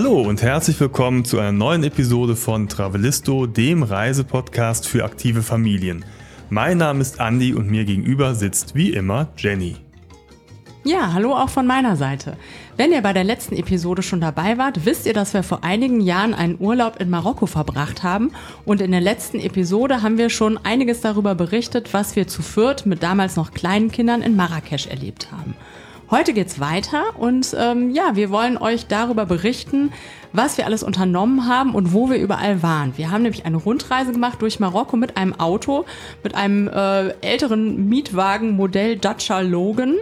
[0.00, 6.04] Hallo und herzlich willkommen zu einer neuen Episode von Travelisto, dem Reisepodcast für aktive Familien.
[6.50, 9.74] Mein Name ist Andy und mir gegenüber sitzt wie immer Jenny.
[10.84, 12.36] Ja, hallo auch von meiner Seite.
[12.76, 16.00] Wenn ihr bei der letzten Episode schon dabei wart, wisst ihr, dass wir vor einigen
[16.00, 18.30] Jahren einen Urlaub in Marokko verbracht haben.
[18.64, 22.86] Und in der letzten Episode haben wir schon einiges darüber berichtet, was wir zu Fürth
[22.86, 25.56] mit damals noch kleinen Kindern in Marrakesch erlebt haben.
[26.10, 29.92] Heute geht's weiter und ähm, ja, wir wollen euch darüber berichten,
[30.32, 32.96] was wir alles unternommen haben und wo wir überall waren.
[32.96, 35.84] Wir haben nämlich eine Rundreise gemacht durch Marokko mit einem Auto,
[36.22, 39.96] mit einem äh, älteren Mietwagen Modell Dacia Logan,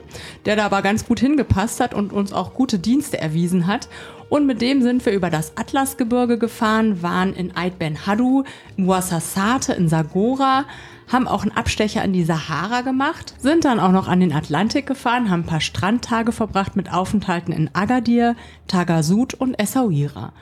[0.45, 3.89] der da aber ganz gut hingepasst hat und uns auch gute Dienste erwiesen hat.
[4.29, 8.45] Und mit dem sind wir über das Atlasgebirge gefahren, waren in Ait Ben Hadou,
[8.77, 10.67] in Ouassasate, in Sagora,
[11.09, 14.87] haben auch einen Abstecher in die Sahara gemacht, sind dann auch noch an den Atlantik
[14.87, 18.37] gefahren, haben ein paar Strandtage verbracht mit Aufenthalten in Agadir,
[18.67, 20.33] Tagasud und Essaouira.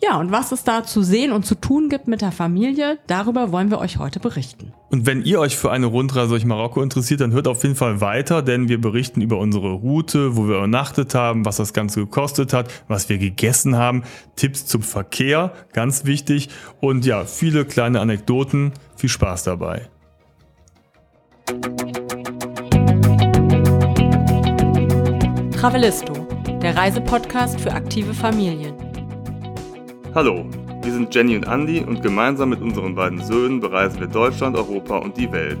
[0.00, 3.50] Ja, und was es da zu sehen und zu tun gibt mit der Familie, darüber
[3.50, 4.72] wollen wir euch heute berichten.
[4.90, 8.00] Und wenn ihr euch für eine Rundreise durch Marokko interessiert, dann hört auf jeden Fall
[8.00, 12.52] weiter, denn wir berichten über unsere Route, wo wir übernachtet haben, was das Ganze gekostet
[12.52, 14.04] hat, was wir gegessen haben,
[14.36, 16.48] Tipps zum Verkehr, ganz wichtig
[16.80, 18.72] und ja, viele kleine Anekdoten.
[18.94, 19.88] Viel Spaß dabei.
[25.52, 26.12] Travelisto,
[26.60, 28.74] der Reisepodcast für aktive Familien.
[30.14, 30.44] Hallo,
[30.82, 34.98] wir sind Jenny und Andy und gemeinsam mit unseren beiden Söhnen bereisen wir Deutschland, Europa
[34.98, 35.58] und die Welt.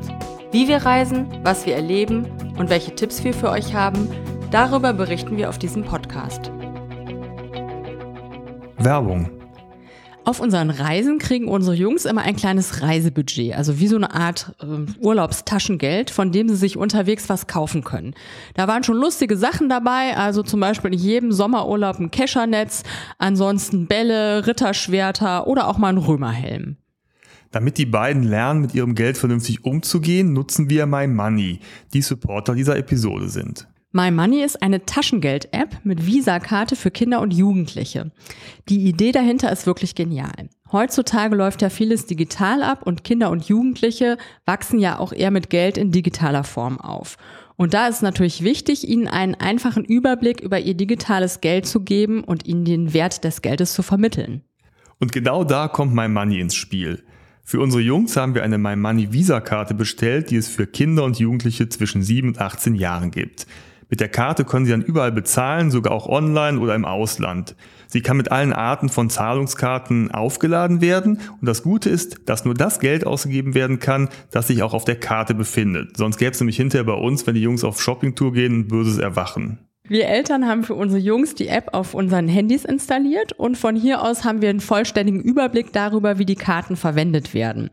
[0.52, 2.26] Wie wir reisen, was wir erleben
[2.58, 4.10] und welche Tipps wir für euch haben,
[4.50, 6.52] darüber berichten wir auf diesem Podcast.
[8.78, 9.37] Werbung
[10.28, 14.54] auf unseren Reisen kriegen unsere Jungs immer ein kleines Reisebudget, also wie so eine Art
[14.60, 14.66] äh,
[15.00, 18.14] Urlaubstaschengeld, von dem sie sich unterwegs was kaufen können.
[18.54, 22.82] Da waren schon lustige Sachen dabei, also zum Beispiel in jedem Sommerurlaub ein Keschernetz,
[23.16, 26.76] ansonsten Bälle, Ritterschwerter oder auch mal ein Römerhelm.
[27.50, 31.60] Damit die beiden lernen, mit ihrem Geld vernünftig umzugehen, nutzen wir My Money,
[31.94, 33.66] die Supporter dieser Episode sind.
[33.92, 38.10] My Money ist eine Taschengeld-App mit Visa-Karte für Kinder und Jugendliche.
[38.68, 40.50] Die Idee dahinter ist wirklich genial.
[40.70, 45.48] Heutzutage läuft ja vieles digital ab und Kinder und Jugendliche wachsen ja auch eher mit
[45.48, 47.16] Geld in digitaler Form auf.
[47.56, 51.80] Und da ist es natürlich wichtig, ihnen einen einfachen Überblick über ihr digitales Geld zu
[51.80, 54.42] geben und ihnen den Wert des Geldes zu vermitteln.
[54.98, 57.04] Und genau da kommt My Money ins Spiel.
[57.42, 61.04] Für unsere Jungs haben wir eine My Money Visa Karte bestellt, die es für Kinder
[61.04, 63.46] und Jugendliche zwischen 7 und 18 Jahren gibt.
[63.90, 67.56] Mit der Karte können Sie dann überall bezahlen, sogar auch online oder im Ausland.
[67.86, 72.54] Sie kann mit allen Arten von Zahlungskarten aufgeladen werden und das Gute ist, dass nur
[72.54, 75.96] das Geld ausgegeben werden kann, das sich auch auf der Karte befindet.
[75.96, 78.98] Sonst gäbe es nämlich hinterher bei uns, wenn die Jungs auf Shoppingtour gehen, ein böses
[78.98, 79.58] Erwachen.
[79.88, 84.02] Wir Eltern haben für unsere Jungs die App auf unseren Handys installiert und von hier
[84.02, 87.70] aus haben wir einen vollständigen Überblick darüber, wie die Karten verwendet werden.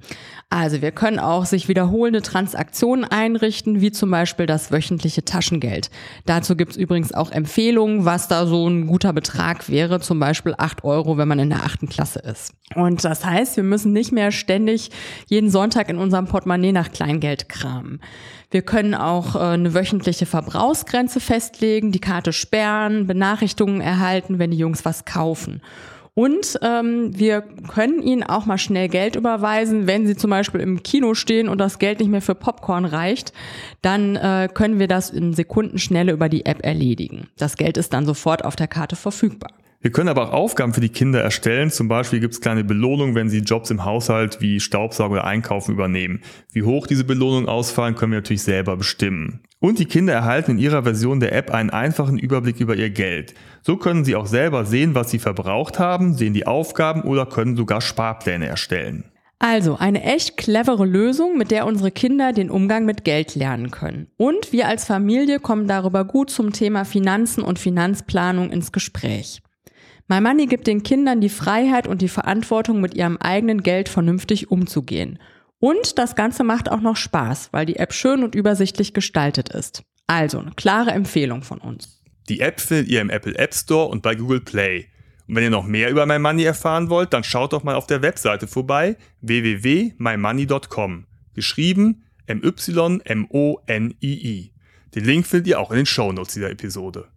[0.49, 5.89] Also wir können auch sich wiederholende Transaktionen einrichten, wie zum Beispiel das wöchentliche Taschengeld.
[6.25, 10.85] Dazu gibt's übrigens auch Empfehlungen, was da so ein guter Betrag wäre, zum Beispiel acht
[10.85, 12.53] Euro, wenn man in der achten Klasse ist.
[12.75, 14.91] Und das heißt, wir müssen nicht mehr ständig
[15.27, 17.99] jeden Sonntag in unserem Portemonnaie nach Kleingeld kramen.
[18.55, 24.57] Wir können auch äh, eine wöchentliche Verbrauchsgrenze festlegen, die Karte sperren, Benachrichtigungen erhalten, wenn die
[24.57, 25.61] Jungs was kaufen.
[26.13, 30.83] Und ähm, wir können ihnen auch mal schnell Geld überweisen, wenn sie zum Beispiel im
[30.83, 33.33] Kino stehen und das Geld nicht mehr für Popcorn reicht,
[33.81, 37.27] dann äh, können wir das in Sekundenschnelle über die App erledigen.
[37.35, 39.51] Das Geld ist dann sofort auf der Karte verfügbar.
[39.85, 41.69] Wir können aber auch Aufgaben für die Kinder erstellen.
[41.69, 45.73] Zum Beispiel gibt es kleine Belohnungen, wenn sie Jobs im Haushalt wie Staubsauger oder Einkaufen
[45.73, 46.21] übernehmen.
[46.51, 49.41] Wie hoch diese Belohnungen ausfallen, können wir natürlich selber bestimmen.
[49.59, 53.35] Und die Kinder erhalten in ihrer Version der App einen einfachen Überblick über ihr Geld.
[53.61, 57.55] So können sie auch selber sehen, was sie verbraucht haben, sehen die Aufgaben oder können
[57.55, 59.03] sogar Sparpläne erstellen.
[59.37, 64.07] Also eine echt clevere Lösung, mit der unsere Kinder den Umgang mit Geld lernen können.
[64.17, 69.43] Und wir als Familie kommen darüber gut zum Thema Finanzen und Finanzplanung ins Gespräch.
[70.07, 74.51] My Money gibt den Kindern die Freiheit und die Verantwortung, mit ihrem eigenen Geld vernünftig
[74.51, 75.19] umzugehen.
[75.59, 79.83] Und das Ganze macht auch noch Spaß, weil die App schön und übersichtlich gestaltet ist.
[80.05, 82.03] Also eine klare Empfehlung von uns.
[82.29, 84.87] Die App findet ihr im Apple App Store und bei Google Play.
[85.27, 87.87] Und wenn ihr noch mehr über My Money erfahren wollt, dann schaut doch mal auf
[87.87, 91.07] der Webseite vorbei www.mymoney.com.
[91.33, 93.01] Geschrieben M-Y-M-O-N-I-I.
[94.93, 97.07] Den Link findet ihr auch in den Shownotes dieser Episode.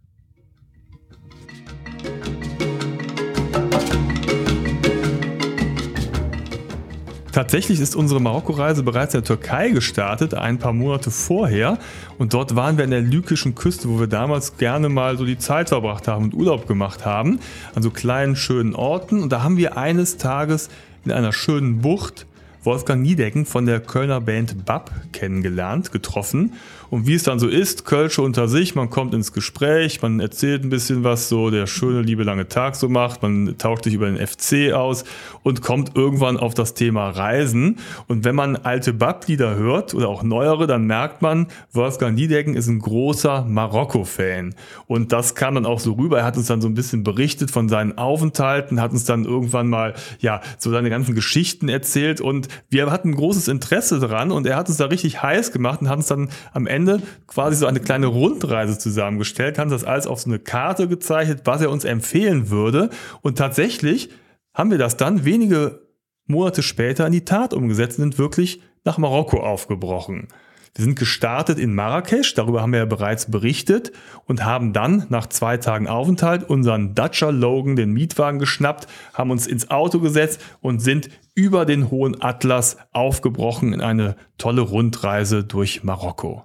[7.39, 11.79] Tatsächlich ist unsere Marokko-Reise bereits in der Türkei gestartet, ein paar Monate vorher.
[12.19, 15.39] Und dort waren wir an der lykischen Küste, wo wir damals gerne mal so die
[15.39, 17.39] Zeit verbracht haben und Urlaub gemacht haben.
[17.77, 19.23] An so kleinen, schönen Orten.
[19.23, 20.69] Und da haben wir eines Tages
[21.05, 22.27] in einer schönen Bucht
[22.65, 26.55] Wolfgang Niedecken von der Kölner Band BAP kennengelernt, getroffen.
[26.91, 30.65] Und wie es dann so ist, Kölsche unter sich, man kommt ins Gespräch, man erzählt
[30.65, 34.11] ein bisschen, was so der schöne, liebe lange Tag so macht, man tauscht sich über
[34.11, 35.05] den FC aus
[35.43, 37.77] und kommt irgendwann auf das Thema Reisen.
[38.07, 42.69] Und wenn man alte BAP-Lieder hört oder auch neuere, dann merkt man, Wolfgang Niedecken ist
[42.69, 44.55] ein großer Marokko-Fan.
[44.87, 46.21] Und das kam dann auch so rüber.
[46.21, 49.69] Er hat uns dann so ein bisschen berichtet von seinen Aufenthalten, hat uns dann irgendwann
[49.69, 54.57] mal, ja, so seine ganzen Geschichten erzählt und wir hatten großes Interesse dran und er
[54.57, 56.78] hat uns da richtig heiß gemacht und hat uns dann am Ende
[57.27, 61.61] quasi so eine kleine Rundreise zusammengestellt, hat das alles auf so eine Karte gezeichnet, was
[61.61, 62.91] er uns empfehlen würde.
[63.23, 64.11] Und tatsächlich
[64.55, 65.83] haben wir das dann wenige
[66.27, 70.29] Monate später in die Tat umgesetzt und sind wirklich nach Marokko aufgebrochen.
[70.75, 73.91] Wir sind gestartet in Marrakesch, darüber haben wir ja bereits berichtet
[74.27, 79.47] und haben dann nach zwei Tagen Aufenthalt unseren Dacia Logan, den Mietwagen geschnappt, haben uns
[79.47, 85.83] ins Auto gesetzt und sind über den hohen Atlas aufgebrochen in eine tolle Rundreise durch
[85.83, 86.45] Marokko.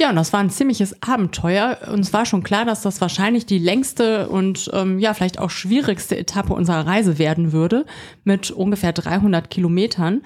[0.00, 1.78] Ja, und das war ein ziemliches Abenteuer.
[1.92, 6.16] Uns war schon klar, dass das wahrscheinlich die längste und ähm, ja, vielleicht auch schwierigste
[6.16, 7.86] Etappe unserer Reise werden würde,
[8.24, 10.22] mit ungefähr 300 Kilometern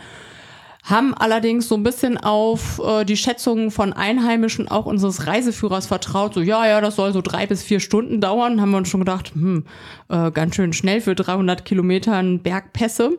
[0.89, 6.35] haben allerdings so ein bisschen auf äh, die Schätzungen von Einheimischen auch unseres Reiseführers vertraut.
[6.35, 8.61] So, ja, ja, das soll so drei bis vier Stunden dauern.
[8.61, 9.67] Haben wir uns schon gedacht, hm,
[10.09, 13.19] äh, ganz schön schnell für 300 Kilometern Bergpässe.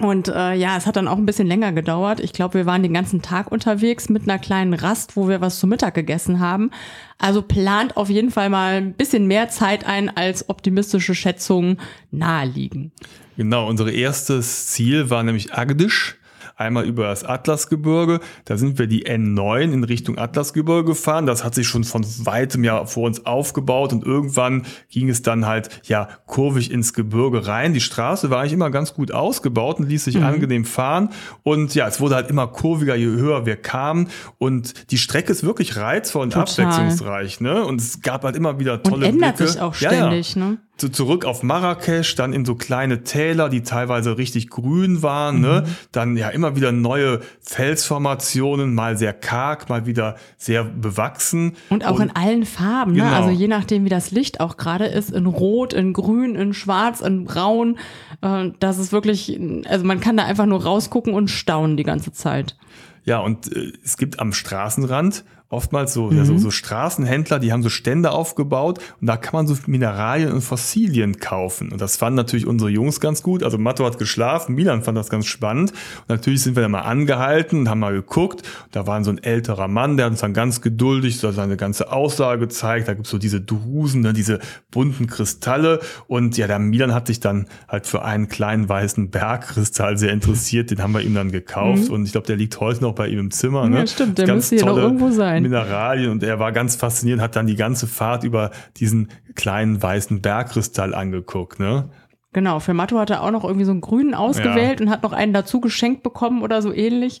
[0.00, 2.18] Und äh, ja, es hat dann auch ein bisschen länger gedauert.
[2.18, 5.58] Ich glaube, wir waren den ganzen Tag unterwegs mit einer kleinen Rast, wo wir was
[5.60, 6.70] zu Mittag gegessen haben.
[7.18, 11.78] Also plant auf jeden Fall mal ein bisschen mehr Zeit ein, als optimistische Schätzungen
[12.10, 12.92] naheliegen.
[13.36, 16.18] Genau, unser erstes Ziel war nämlich Agdisch
[16.62, 18.20] einmal über das Atlasgebirge.
[18.44, 21.26] Da sind wir die N9 in Richtung Atlasgebirge gefahren.
[21.26, 25.46] Das hat sich schon von weitem ja vor uns aufgebaut und irgendwann ging es dann
[25.46, 27.74] halt ja kurvig ins Gebirge rein.
[27.74, 30.24] Die Straße war eigentlich immer ganz gut ausgebaut und ließ sich mhm.
[30.24, 31.10] angenehm fahren.
[31.42, 34.08] Und ja, es wurde halt immer kurviger, je höher wir kamen.
[34.38, 36.66] Und die Strecke ist wirklich reizvoll und Total.
[36.66, 37.40] abwechslungsreich.
[37.40, 37.64] Ne?
[37.64, 39.52] Und es gab halt immer wieder tolle und ändert Blicke.
[39.52, 40.34] sich auch ständig.
[40.34, 40.48] Ja, ja.
[40.50, 40.58] Ne?
[40.78, 45.60] So zurück auf Marrakesch, dann in so kleine Täler, die teilweise richtig grün waren, ne?
[45.60, 45.68] mhm.
[45.68, 45.76] ne?
[45.92, 51.56] Dann ja immer wieder neue Felsformationen, mal sehr karg, mal wieder sehr bewachsen.
[51.70, 53.04] Und auch Und, in allen Farben, genau.
[53.06, 53.16] ne?
[53.16, 57.00] Also je nachdem, wie das Licht auch gerade ist, in Rot, in Grün, in Schwarz,
[57.00, 57.78] in Braun.
[58.20, 62.12] Äh, das ist wirklich, also man kann da einfach nur rausgucken und staunen die ganze
[62.12, 62.56] Zeit.
[63.04, 66.16] Ja, und äh, es gibt am Straßenrand oftmals so, mhm.
[66.16, 66.38] ja, so, mhm.
[66.38, 71.18] so Straßenhändler, die haben so Stände aufgebaut und da kann man so Mineralien und Fossilien
[71.18, 71.70] kaufen.
[71.72, 73.42] Und das fanden natürlich unsere Jungs ganz gut.
[73.42, 75.72] Also Matto hat geschlafen, Milan fand das ganz spannend.
[76.02, 78.42] Und natürlich sind wir dann mal angehalten und haben mal geguckt.
[78.70, 81.92] Da war so ein älterer Mann, der hat uns dann ganz geduldig so seine ganze
[81.92, 82.88] Aussage gezeigt.
[82.88, 84.38] Da gibt's so diese Drusen, ne, diese
[84.70, 85.80] bunten Kristalle.
[86.08, 90.70] Und ja, der Milan hat sich dann halt für einen kleinen weißen Bergkristall sehr interessiert.
[90.70, 91.88] Den haben wir ihm dann gekauft.
[91.88, 91.94] Mhm.
[91.94, 93.68] Und ich glaube, der liegt heute noch bei ihm im Zimmer.
[93.68, 93.80] Ne?
[93.80, 95.41] Ja, stimmt, der muss hier noch irgendwo sein.
[95.42, 100.22] Mineralien und er war ganz fasziniert, hat dann die ganze Fahrt über diesen kleinen weißen
[100.22, 101.90] Bergkristall angeguckt, ne?
[102.32, 104.86] Genau, für Matto hat er auch noch irgendwie so einen grünen ausgewählt ja.
[104.86, 107.20] und hat noch einen dazu geschenkt bekommen oder so ähnlich.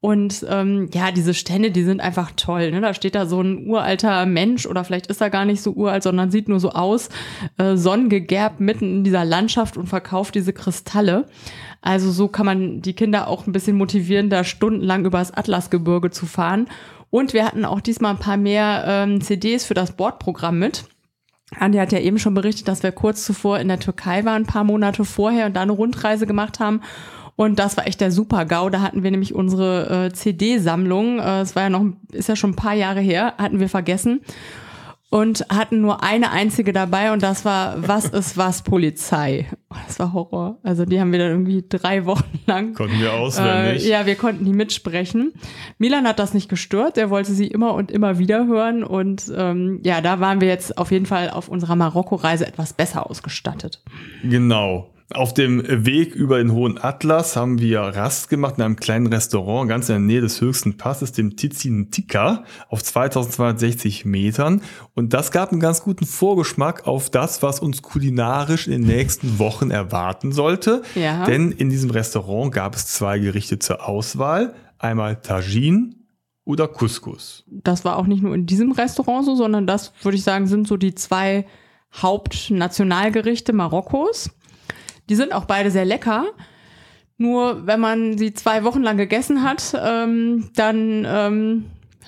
[0.00, 2.70] Und ähm, ja, diese Stände, die sind einfach toll.
[2.70, 2.80] Ne?
[2.80, 6.04] Da steht da so ein uralter Mensch oder vielleicht ist er gar nicht so uralt,
[6.04, 7.08] sondern sieht nur so aus,
[7.56, 11.26] äh, sonnengegerbt mitten in dieser Landschaft und verkauft diese Kristalle.
[11.82, 16.26] Also so kann man die Kinder auch ein bisschen motivieren, da stundenlang übers Atlasgebirge zu
[16.26, 16.68] fahren.
[17.10, 20.84] Und wir hatten auch diesmal ein paar mehr ähm, CDs für das Bordprogramm mit.
[21.58, 24.46] Andi hat ja eben schon berichtet, dass wir kurz zuvor in der Türkei waren, ein
[24.46, 26.82] paar Monate vorher und da eine Rundreise gemacht haben.
[27.36, 28.68] Und das war echt der Super-GAU.
[28.68, 32.50] Da hatten wir nämlich unsere äh, CD-Sammlung, äh, es war ja noch, ist ja schon
[32.50, 34.20] ein paar Jahre her, hatten wir vergessen
[35.10, 39.46] und hatten nur eine einzige dabei und das war Was ist was Polizei.
[39.86, 40.58] Das war Horror.
[40.62, 42.74] Also die haben wir dann irgendwie drei Wochen lang.
[42.74, 43.84] Konnten wir auswendig.
[43.84, 45.32] Äh, ja, wir konnten die mitsprechen.
[45.78, 46.98] Milan hat das nicht gestört.
[46.98, 50.76] Er wollte sie immer und immer wieder hören und ähm, ja, da waren wir jetzt
[50.76, 53.82] auf jeden Fall auf unserer Marokko-Reise etwas besser ausgestattet.
[54.22, 54.90] Genau.
[55.14, 59.66] Auf dem Weg über den Hohen Atlas haben wir Rast gemacht in einem kleinen Restaurant
[59.66, 64.60] ganz in der Nähe des höchsten Passes, dem Tizin Tika, auf 2260 Metern.
[64.94, 69.38] Und das gab einen ganz guten Vorgeschmack auf das, was uns kulinarisch in den nächsten
[69.38, 70.82] Wochen erwarten sollte.
[70.94, 71.24] Ja.
[71.24, 74.54] Denn in diesem Restaurant gab es zwei Gerichte zur Auswahl.
[74.78, 76.04] Einmal Tajin
[76.44, 77.44] oder Couscous.
[77.46, 80.68] Das war auch nicht nur in diesem Restaurant so, sondern das, würde ich sagen, sind
[80.68, 81.46] so die zwei
[81.94, 84.30] Hauptnationalgerichte Marokkos.
[85.08, 86.26] Die sind auch beide sehr lecker.
[87.16, 91.64] Nur wenn man sie zwei Wochen lang gegessen hat, ähm, dann ähm,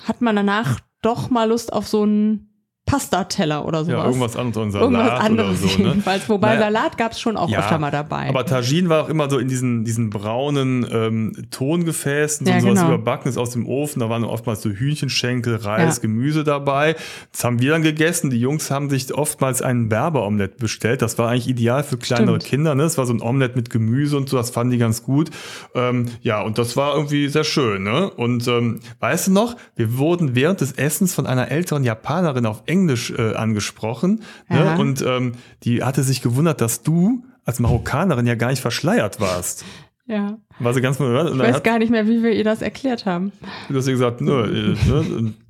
[0.07, 2.50] hat man danach doch mal Lust auf so einen
[2.85, 3.97] Pastateller oder sowas.
[3.99, 5.77] Ja, irgendwas anderes, Salat Irgendwas anderes oder so.
[5.81, 5.87] Ne?
[5.89, 6.27] jedenfalls.
[6.29, 6.61] Wobei Naja.
[6.61, 8.27] Salat gab es schon auch Ja, öfter mal dabei.
[8.27, 12.79] Aber Tagine war auch immer so in diesen, diesen braunen ähm, Tongefäßen, so Ja, sowas
[12.81, 12.93] genau.
[12.95, 13.99] überbackenes aus dem Ofen.
[14.01, 16.01] Da waren oftmals so Hühnchenschenkel, Reis, Ja.
[16.01, 16.95] Gemüse dabei.
[17.31, 18.29] Das haben wir dann gegessen.
[18.29, 21.01] Die Jungs haben sich oftmals einen Berber-Omelett bestellt.
[21.01, 22.43] Das war eigentlich ideal für kleinere Stimmt.
[22.49, 22.75] Kinder.
[22.75, 22.83] Ne?
[22.83, 24.35] Das war so ein Omelett mit Gemüse und so.
[24.37, 25.29] Das fanden die ganz gut.
[25.75, 27.83] Ähm, ja, und das war irgendwie sehr schön.
[27.83, 28.09] Ne?
[28.09, 32.63] Und ähm, weißt du noch, wir wurden während des Essens von einer älteren Japanerin auf
[32.71, 34.21] Englisch äh, angesprochen.
[34.49, 34.75] Ja.
[34.75, 34.81] Ne?
[34.81, 39.65] Und ähm, die hatte sich gewundert, dass du als Marokkanerin ja gar nicht verschleiert warst.
[40.07, 40.37] ja.
[40.59, 43.31] War sie ganz Ich weiß hat gar nicht mehr, wie wir ihr das erklärt haben.
[43.69, 45.33] sie gesagt, nö, äh, ne?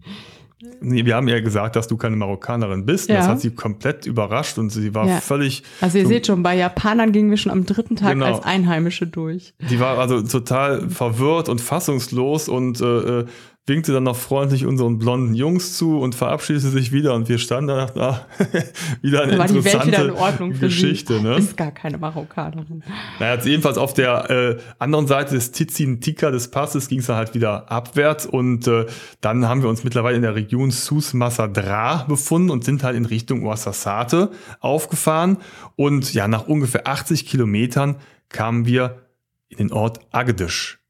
[0.79, 3.09] Nee, wir haben ja gesagt, dass du keine Marokkanerin bist.
[3.09, 3.31] Und Das Ja.
[3.31, 5.19] hat sie komplett überrascht und sie war Ja.
[5.19, 8.27] völlig, Also ihr so- seht schon, bei Japanern gingen wir schon am dritten Tag Genau.
[8.27, 9.53] als Einheimische durch.
[9.69, 12.85] die war also total verwirrt und fassungslos und äh,
[13.21, 13.25] äh,
[13.71, 17.69] winkte dann noch freundlich unseren blonden Jungs zu und verabschiedete sich wieder und wir standen
[17.69, 18.25] da und dachten, ah,
[19.01, 21.21] wieder eine Da war die Welt wieder in Ordnung für Geschichte.
[21.21, 21.37] Ne?
[21.37, 22.83] Ist gar keine Marokkanerin.
[23.19, 27.05] Naja, jetzt jedenfalls auf der äh, anderen Seite des Tizin Tika des Passes ging es
[27.05, 28.85] dann halt wieder abwärts und äh,
[29.21, 33.05] dann haben wir uns mittlerweile in der Region Sus Massadra befunden und sind halt in
[33.05, 35.37] Richtung Ouassasate aufgefahren
[35.77, 37.95] und ja, nach ungefähr 80 Kilometern
[38.27, 39.07] kamen wir
[39.47, 40.80] in den Ort Agdisch.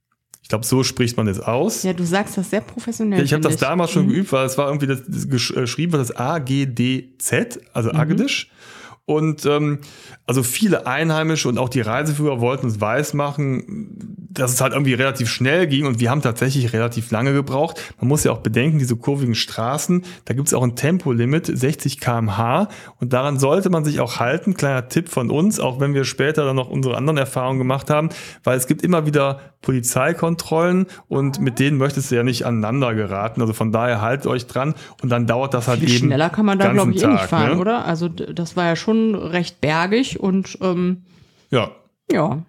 [0.51, 1.83] Ich glaube, so spricht man das aus.
[1.83, 3.19] Ja, du sagst das sehr professionell.
[3.19, 4.09] Ja, ich habe das damals schon Mhm.
[4.09, 7.61] geübt, weil es war irgendwie das, das äh, geschrieben wird das A G D Z,
[7.71, 7.95] also Mhm.
[7.95, 8.49] Agdisch.
[9.05, 9.79] Und ähm,
[10.25, 15.29] also viele Einheimische und auch die Reiseführer wollten uns weismachen, dass es halt irgendwie relativ
[15.29, 17.81] schnell ging und wir haben tatsächlich relativ lange gebraucht.
[17.99, 21.99] Man muss ja auch bedenken, diese kurvigen Straßen, da gibt es auch ein Tempolimit, 60
[21.99, 24.53] km/h und daran sollte man sich auch halten.
[24.53, 28.09] Kleiner Tipp von uns, auch wenn wir später dann noch unsere anderen Erfahrungen gemacht haben,
[28.43, 33.41] weil es gibt immer wieder Polizeikontrollen und mit denen möchtest du ja nicht aneinander geraten.
[33.41, 36.07] Also von daher haltet euch dran und dann dauert das halt Viel eben.
[36.07, 37.59] schneller kann man da, glaube ich, eh nicht Tag, fahren, ne?
[37.59, 37.85] oder?
[37.85, 41.03] Also das war ja schon recht bergig und ähm,
[41.49, 41.71] Ja.
[42.11, 42.43] ja.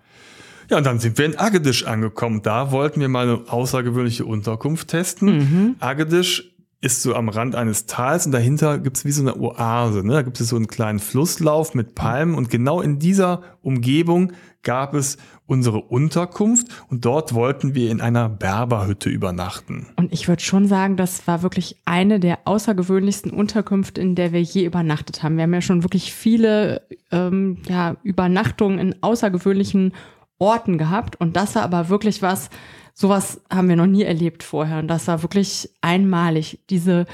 [0.70, 2.40] Ja, und dann sind wir in Agedisch angekommen.
[2.42, 5.36] Da wollten wir mal eine außergewöhnliche Unterkunft testen.
[5.36, 5.76] Mhm.
[5.80, 10.04] Agedisch ist so am Rand eines Tals und dahinter gibt es wie so eine Oase.
[10.04, 10.14] Ne?
[10.14, 14.94] Da gibt es so einen kleinen Flusslauf mit Palmen und genau in dieser Umgebung gab
[14.94, 15.16] es
[15.46, 19.88] unsere Unterkunft und dort wollten wir in einer Berberhütte übernachten.
[19.96, 24.40] Und ich würde schon sagen, das war wirklich eine der außergewöhnlichsten Unterkünfte, in der wir
[24.40, 25.36] je übernachtet haben.
[25.36, 29.92] Wir haben ja schon wirklich viele ähm, ja, Übernachtungen in außergewöhnlichen
[30.38, 31.16] Orten gehabt.
[31.20, 32.50] Und das war aber wirklich was,
[32.94, 34.78] sowas haben wir noch nie erlebt vorher.
[34.78, 36.60] Und das war wirklich einmalig.
[36.70, 37.06] Diese,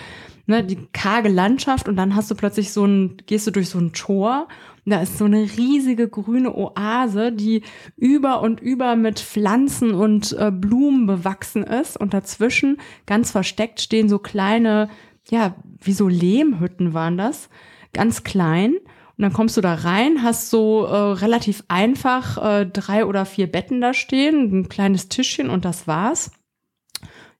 [0.47, 3.79] ne, die karge Landschaft und dann hast du plötzlich so ein, gehst du durch so
[3.79, 4.49] ein Tor
[4.89, 7.61] und da ist so eine riesige grüne Oase, die
[7.99, 12.01] über und über mit Pflanzen und äh, Blumen bewachsen ist.
[12.01, 14.89] Und dazwischen, ganz versteckt, stehen so kleine,
[15.29, 17.51] ja, wie so Lehmhütten waren das,
[17.93, 18.77] ganz klein.
[19.19, 23.51] Und dann kommst du da rein, hast so äh, relativ einfach äh, drei oder vier
[23.51, 26.31] Betten da stehen, ein kleines Tischchen und das war's.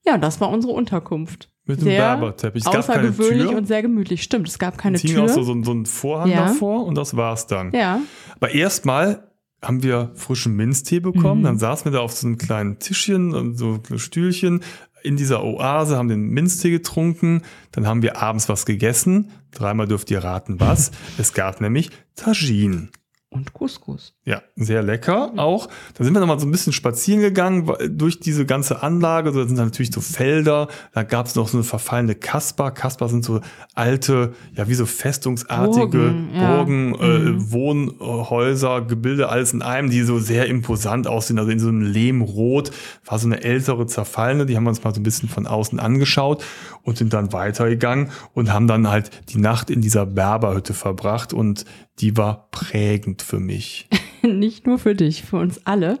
[0.05, 1.49] Ja, das war unsere Unterkunft.
[1.65, 2.65] Mit dem sehr Berberteppich.
[2.65, 3.57] Es gab keine außergewöhnlich Tür.
[3.57, 4.23] und sehr gemütlich.
[4.23, 5.23] Stimmt, es gab keine Es Tür.
[5.23, 6.47] auch so, so, so ein Vorhang Ja.
[6.47, 7.71] davor und das war's dann.
[7.71, 8.01] ja,
[8.35, 9.31] Aber erstmal
[9.61, 11.41] haben wir frischen Minztee bekommen.
[11.41, 11.45] Mhm.
[11.45, 14.61] Dann saßen wir da auf so einem kleinen Tischchen, und so Stühlchen
[15.03, 17.43] in dieser Oase, haben den Minztee getrunken.
[17.71, 19.31] Dann haben wir abends was gegessen.
[19.51, 20.91] Dreimal dürft ihr raten, was.
[21.17, 22.89] es gab nämlich Tagine.
[23.31, 24.15] Und Couscous.
[24.25, 25.67] Ja, sehr lecker auch.
[25.93, 29.31] Da sind wir nochmal so ein bisschen spazieren gegangen durch diese ganze Anlage.
[29.31, 30.67] Da sind dann natürlich so Felder.
[30.93, 32.71] Da gab es noch so eine verfallene Kasper.
[32.71, 33.41] Kasper sind so
[33.75, 37.07] alte, ja, wie so festungsartige Burgen, ja.
[37.07, 41.37] Äh, Wohnhäuser, Gebilde, alles in einem, die so sehr imposant aussehen.
[41.37, 42.71] Also in so einem Lehmrot
[43.05, 44.47] war so eine ältere, zerfallene.
[44.47, 46.43] Die haben wir uns mal so ein bisschen von außen angeschaut
[46.81, 51.65] und sind dann weitergegangen und haben dann halt die Nacht in dieser Berberhütte verbracht und
[51.99, 53.87] die war prägend für mich.
[54.21, 55.97] Nicht nur für dich, für uns alle.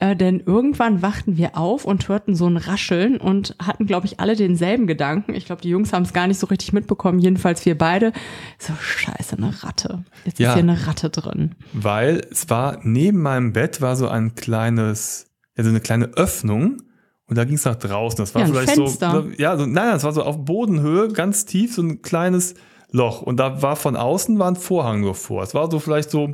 [0.00, 4.18] Äh, denn irgendwann wachten wir auf und hörten so ein Rascheln und hatten, glaube ich,
[4.18, 5.34] alle denselben Gedanken.
[5.34, 8.12] Ich glaube, die Jungs haben es gar nicht so richtig mitbekommen, jedenfalls wir beide.
[8.58, 10.04] So, scheiße, eine Ratte.
[10.24, 10.48] Jetzt Ja.
[10.48, 11.54] ist hier eine Ratte drin.
[11.72, 16.82] weil es war neben meinem Bett war so ein kleines, ja, so eine kleine Öffnung
[17.26, 18.16] und da ging es nach draußen.
[18.18, 19.12] Das war Ja, vielleicht Fenster.
[19.12, 22.54] so, ja, so, nein, das war so auf Bodenhöhe, ganz tief, so ein kleines
[22.94, 25.42] Loch und da war von außen war ein Vorhang nur vor.
[25.42, 26.32] Es war so vielleicht so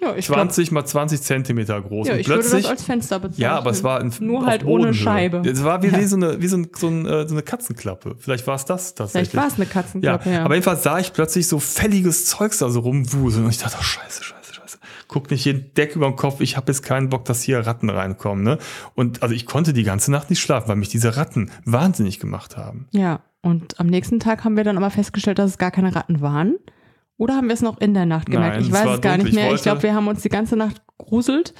[0.00, 2.62] Ja, ich glaube, 20 mal 20 Zentimeter groß ja, und ich würde plötzlich.
[2.62, 3.42] das als Fenster bezeichnen.
[3.42, 4.94] ja, aber es war ein, nur halt ohne.
[4.94, 5.42] Scheibe.
[5.46, 5.98] Es war wie, Ja.
[5.98, 8.16] wie, so, eine, wie so, ein, so, ein, äh, so eine Katzenklappe.
[8.18, 9.28] Vielleicht war es das tatsächlich.
[9.30, 10.42] Vielleicht war es eine Ja, Katzenklappe, ja.
[10.44, 13.82] aber jedenfalls sah ich plötzlich so fälliges Zeugs da so rumwuseln und ich dachte, oh,
[13.82, 14.78] scheiße, scheiße, scheiße.
[15.06, 17.90] guck nicht jeden Deck über den Kopf, ich habe jetzt keinen Bock, dass hier Ratten
[17.90, 18.42] reinkommen.
[18.42, 18.56] Ne?
[18.94, 22.56] Und also ich konnte die ganze Nacht nicht schlafen, weil mich diese Ratten wahnsinnig gemacht
[22.56, 22.86] haben.
[22.92, 26.20] Ja, und am nächsten Tag haben wir dann aber festgestellt, dass es gar keine Ratten
[26.20, 26.56] waren.
[27.16, 28.56] Oder haben wir es noch in der Nacht gemerkt?
[28.56, 29.18] Nein, ich weiß es gar dunkel.
[29.18, 29.54] nicht Ich mehr.
[29.54, 31.54] Ich glaube, wir haben uns die ganze Nacht gruselt.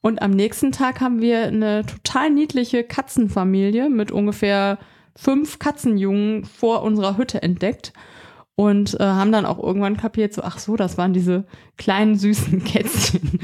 [0.00, 4.78] Und am nächsten Tag haben wir eine total niedliche Katzenfamilie mit ungefähr
[5.16, 7.92] fünf Katzenjungen vor unserer Hütte entdeckt.
[8.56, 11.42] Und äh, haben dann auch irgendwann kapiert, so, ach so, das waren diese
[11.76, 13.40] kleinen süßen Kätzchen,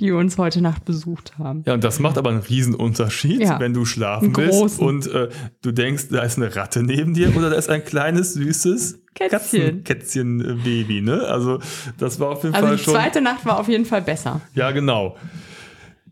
[0.00, 1.64] die uns heute Nacht besucht haben.
[1.66, 3.60] Ja, und das macht aber einen Riesenunterschied, Ja.
[3.60, 5.28] wenn du schlafen willst und äh,
[5.60, 9.84] du denkst, da ist eine Ratte neben dir oder da ist ein kleines, süßes Kätzchen.
[9.84, 11.02] Kätzchen-Baby.
[11.02, 11.22] Ne?
[11.24, 11.58] Also
[11.98, 12.94] das war auf jeden Also Fall die schon...
[12.94, 14.40] zweite Nacht war auf jeden Fall besser.
[14.54, 15.16] Ja, genau.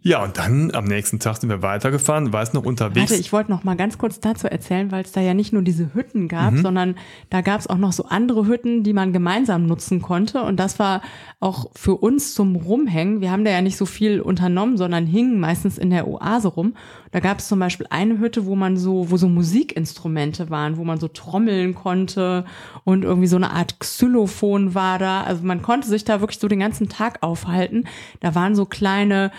[0.04, 3.12] Ja, und dann am nächsten Tag sind wir weitergefahren, weiß noch unterwegs.
[3.12, 5.62] Warte, ich wollte noch mal ganz kurz dazu erzählen, weil es da ja nicht nur
[5.62, 6.96] diese Hütten gab, sondern
[7.30, 10.42] da gab es auch noch so andere Hütten, die man gemeinsam nutzen konnte.
[10.42, 11.02] Und das war
[11.38, 13.20] auch für uns zum Rumhängen.
[13.20, 16.74] Wir haben da ja nicht so viel unternommen, sondern hingen meistens in der Oase rum.
[17.12, 20.84] Da gab es zum Beispiel eine Hütte, wo man so, wo so Musikinstrumente waren, wo
[20.84, 22.44] man so trommeln konnte
[22.84, 25.22] und irgendwie so eine Art Xylophon war da.
[25.22, 27.84] Also man konnte sich da wirklich so den ganzen Tag aufhalten.
[28.20, 29.30] Da waren so kleine,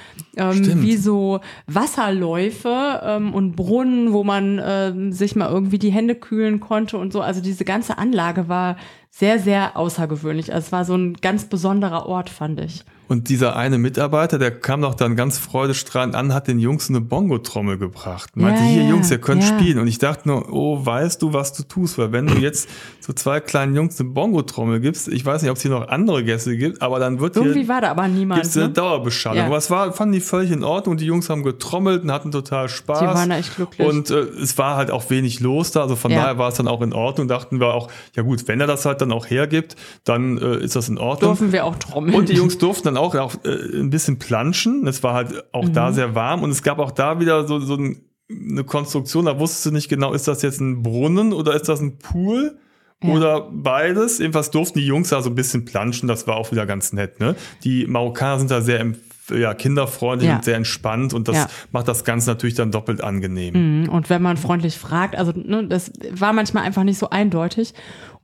[0.58, 6.16] ähm, wie so Wasserläufe ähm, und Brunnen, wo man ähm, sich mal irgendwie die Hände
[6.16, 7.22] kühlen konnte und so.
[7.22, 8.78] Also diese ganze Anlage war
[9.10, 10.54] sehr, sehr außergewöhnlich.
[10.54, 12.84] Also es war so ein ganz besonderer Ort, fand ich.
[13.08, 17.02] Und dieser eine Mitarbeiter, der kam doch dann ganz freudestrahlend an, hat den Jungs eine
[17.02, 18.36] Bongo-Trommel gebracht.
[18.36, 19.50] Meinte, Ja, hier ja, Jungs, ihr könnt ja.
[19.50, 19.78] spielen.
[19.80, 21.98] Und ich dachte nur, oh, weißt du, was du tust?
[21.98, 22.70] Weil wenn du jetzt
[23.02, 26.24] so zwei kleinen Jungs eine Bongo-Trommel gibst, ich weiß nicht, ob es hier noch andere
[26.24, 28.42] Gäste gibt, aber dann wird Irgendwie hier war da aber niemand.
[28.42, 28.74] gibt's eine Ne?
[28.74, 29.44] Dauerbeschallung.
[29.46, 30.96] Aber es war, fanden die völlig in Ordnung.
[30.98, 33.00] Die Jungs haben getrommelt und hatten total Spaß.
[33.00, 33.86] Die waren echt glücklich.
[33.88, 35.82] Und äh, es war halt auch wenig los da.
[35.82, 37.28] Also von daher war es dann auch in Ordnung.
[37.28, 40.76] Dachten wir auch, ja gut, wenn er das halt dann auch hergibt, dann äh, ist
[40.78, 41.32] das in Ordnung.
[41.32, 42.16] Durften wir auch trommeln.
[42.16, 44.88] Und die Jungs durften dann auch, auch äh, ein bisschen planschen.
[44.88, 45.94] Es war halt auch da Mhm.
[45.94, 49.66] sehr warm und es gab auch da wieder so, so ein, eine Konstruktion, da wusstest
[49.68, 52.58] du nicht genau, ist das jetzt ein Brunnen oder ist das ein Pool?
[53.04, 53.10] Ja.
[53.10, 54.20] Oder beides.
[54.20, 57.20] Jedenfalls durften die Jungs da so ein bisschen planschen, das war auch wieder ganz nett.
[57.20, 57.36] Ne?
[57.66, 58.86] Die Marokkaner sind da sehr
[59.34, 60.36] ja, kinderfreundlich Ja.
[60.38, 61.48] und sehr entspannt und das Ja.
[61.72, 63.84] macht das Ganze natürlich dann doppelt angenehm.
[63.84, 67.74] Mhm, Und wenn man freundlich fragt, also ne, das war manchmal einfach nicht so eindeutig.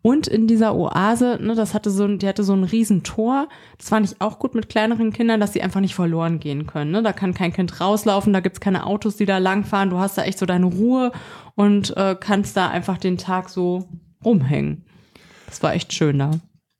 [0.01, 3.49] Und in dieser Oase, ne, das hatte so, ein- die hatte so ein Riesentor.
[3.77, 6.91] Das fand ich auch gut mit kleineren Kindern, dass sie einfach nicht verloren gehen können.
[6.91, 7.03] Ne?
[7.03, 9.89] Da kann kein Kind rauslaufen, da gibt's keine Autos, die da langfahren.
[9.89, 11.11] Du hast da echt so deine Ruhe
[11.55, 13.89] und äh, kannst da einfach den Tag so
[14.23, 14.85] rumhängen.
[15.47, 16.31] Das war echt schön da.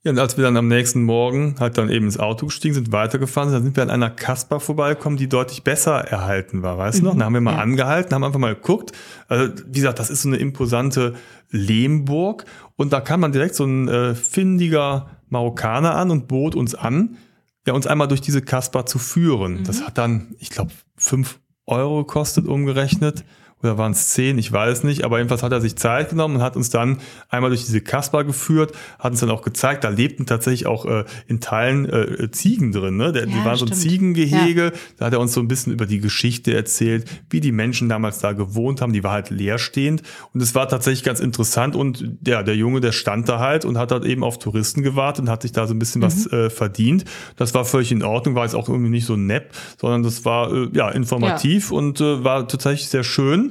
[0.05, 2.93] Ja, und als wir dann am nächsten Morgen halt dann eben ins Auto gestiegen sind,
[2.93, 6.99] weitergefahren sind, dann sind wir an einer Kasper vorbeigekommen, die deutlich besser erhalten war, weißt
[7.01, 7.17] du noch?
[7.17, 7.57] Da haben wir mal Mhm.
[7.57, 7.63] Ja.
[7.63, 8.93] angehalten, haben einfach mal geguckt.
[9.27, 11.15] Also, wie gesagt, das ist so eine imposante
[11.49, 16.75] Lehmburg und da kam dann direkt so ein äh, findiger Marokkaner an und bot uns
[16.75, 17.17] an,
[17.65, 19.59] ja, uns einmal durch diese Kasper zu führen.
[19.59, 19.63] Mhm.
[19.63, 23.23] Das hat dann, ich glaube, fünf Euro gekostet umgerechnet.
[23.61, 26.41] Oder waren es zehn, ich weiß nicht, aber jedenfalls hat er sich Zeit genommen und
[26.41, 30.25] hat uns dann einmal durch diese Kasper geführt, hat uns dann auch gezeigt, da lebten
[30.25, 33.11] tatsächlich auch äh, in Teilen äh, Ziegen drin, ne?
[33.11, 33.81] Der, die Ja, waren so ein stimmt.
[33.81, 37.89] Ziegengehege, da hat er uns so ein bisschen über die Geschichte erzählt, wie die Menschen
[37.89, 40.03] damals da gewohnt haben, die war halt leerstehend.
[40.33, 41.75] Und es war tatsächlich ganz interessant.
[41.75, 45.23] Und ja, der Junge, der stand da halt und hat halt eben auf Touristen gewartet
[45.25, 47.03] und hat sich da so ein bisschen was äh, verdient.
[47.35, 50.53] Das war völlig in Ordnung, war jetzt auch irgendwie nicht so nepp, sondern das war
[50.53, 50.89] äh, ja.
[50.89, 53.48] informativ und äh, war tatsächlich sehr schön.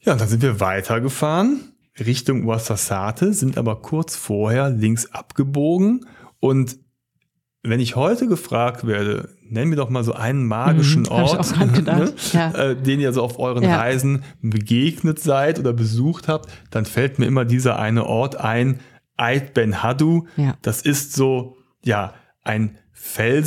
[0.00, 6.06] Ja, und dann sind wir weitergefahren Richtung Ouassasate, sind aber kurz vorher links abgebogen
[6.40, 6.78] und
[7.66, 12.12] wenn ich heute gefragt werde, nenn mir doch mal so einen magischen Mhm, Ort, gedacht,
[12.34, 12.50] ja.
[12.50, 13.78] äh, den ihr so auf euren Ja.
[13.78, 18.80] Reisen begegnet seid oder besucht habt, dann fällt mir immer dieser eine Ort ein,
[19.16, 20.26] Ait Ben Hadu.
[20.36, 20.56] Ja.
[20.60, 22.76] Das ist so, ja, ein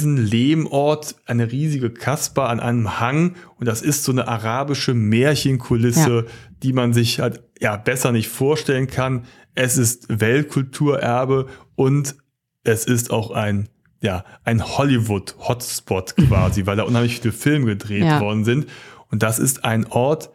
[0.07, 6.31] Felsen-Lehmort, eine riesige Kasper an einem Hang und das ist so eine arabische Märchenkulisse, Ja.
[6.63, 9.25] die man sich halt ja besser nicht vorstellen kann.
[9.55, 12.15] Es ist Weltkulturerbe und
[12.63, 18.21] es ist auch ein ja, ein Hollywood-Hotspot quasi, weil da unheimlich viele Filme gedreht Ja.
[18.21, 18.67] worden sind.
[19.09, 20.29] Und das ist ein Ort,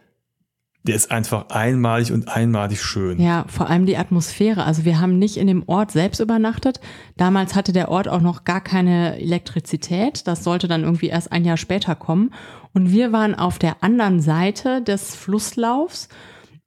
[0.85, 3.21] der ist einfach einmalig und einmalig schön.
[3.21, 4.65] Ja, vor allem die Atmosphäre.
[4.65, 6.81] Also wir haben nicht in dem Ort selbst übernachtet.
[7.17, 10.27] Damals hatte der Ort auch noch gar keine Elektrizität.
[10.27, 12.35] Das sollte dann irgendwie erst ein Jahr später kommen.
[12.75, 16.09] Und wir waren auf der anderen Seite des Flusslaufs.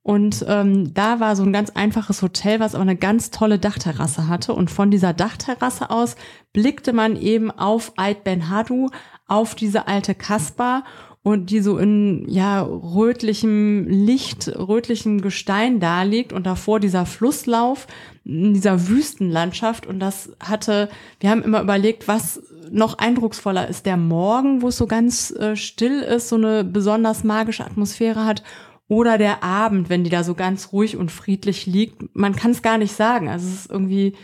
[0.00, 4.28] Und ähm, da war so ein ganz einfaches Hotel, was aber eine ganz tolle Dachterrasse
[4.28, 4.54] hatte.
[4.54, 6.16] Und von dieser Dachterrasse aus
[6.54, 8.88] blickte man eben auf Ait Ben Hadu,
[9.26, 10.84] auf diese alte Kasper
[11.26, 17.88] und die so in ja rötlichem Licht, rötlichem Gestein da liegt und davor dieser Flusslauf
[18.24, 23.96] in dieser Wüstenlandschaft und das hatte, wir haben immer überlegt, was noch eindrucksvoller ist der
[23.96, 28.44] Morgen, wo es so ganz äh, still ist, so eine besonders magische Atmosphäre hat.
[28.86, 32.14] Oder der Abend, wenn die da so ganz ruhig und friedlich liegt.
[32.14, 33.28] Man kann es gar nicht sagen.
[33.28, 34.14] Also es ist irgendwie,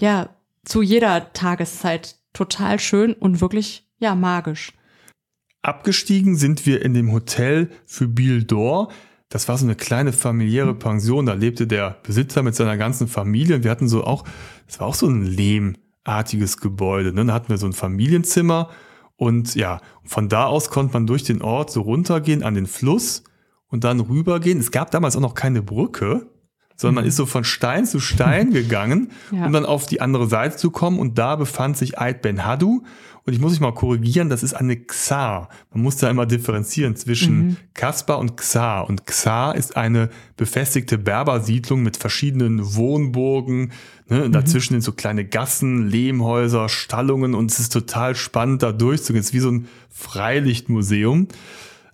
[0.00, 0.30] ja,
[0.64, 4.72] zu jeder Tageszeit total schön und wirklich, ja, magisch.
[5.62, 8.88] Abgestiegen sind wir in dem Hotel für Biel d'Or.
[9.28, 11.26] Das war so eine kleine familiäre Pension.
[11.26, 13.62] Da lebte der Besitzer mit seiner ganzen Familie.
[13.62, 14.24] Wir hatten so auch,
[14.66, 17.12] das war auch so ein lehmartiges Gebäude.
[17.12, 17.26] Ne?
[17.26, 18.70] Da hatten wir so ein Familienzimmer.
[19.16, 23.22] Und ja, von da aus konnte man durch den Ort so runtergehen an den Fluss
[23.68, 24.58] und dann rübergehen.
[24.58, 26.26] Es gab damals auch noch keine Brücke,
[26.74, 27.08] sondern man mhm.
[27.08, 29.44] ist so von Stein zu Stein gegangen, ja.
[29.44, 30.98] um dann auf die andere Seite zu kommen.
[30.98, 32.82] Und da befand sich Ait Ben Hadu.
[33.30, 35.50] Und ich muss mich mal korrigieren, das ist eine Xar.
[35.72, 37.56] Man muss da immer differenzieren zwischen mhm.
[37.74, 38.88] Kaspar und Xar.
[38.88, 43.70] Und Xar ist eine befestigte Berbersiedlung mit verschiedenen Wohnburgen.
[44.08, 44.26] Ne?
[44.26, 44.32] Mhm.
[44.32, 49.20] Dazwischen sind so kleine Gassen, Lehmhäuser, Stallungen und es ist total spannend da durchzugehen.
[49.20, 51.28] Es ist wie so ein Freilichtmuseum.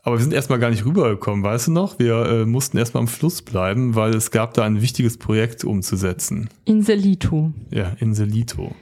[0.04, 1.98] Aber wir sind erstmal gar nicht rübergekommen, weißt du noch?
[1.98, 6.48] Wir äh, mussten erstmal am Fluss bleiben, weil es gab da ein wichtiges Projekt umzusetzen.
[6.64, 7.52] Inselito.
[7.70, 8.74] Ja, Inselito.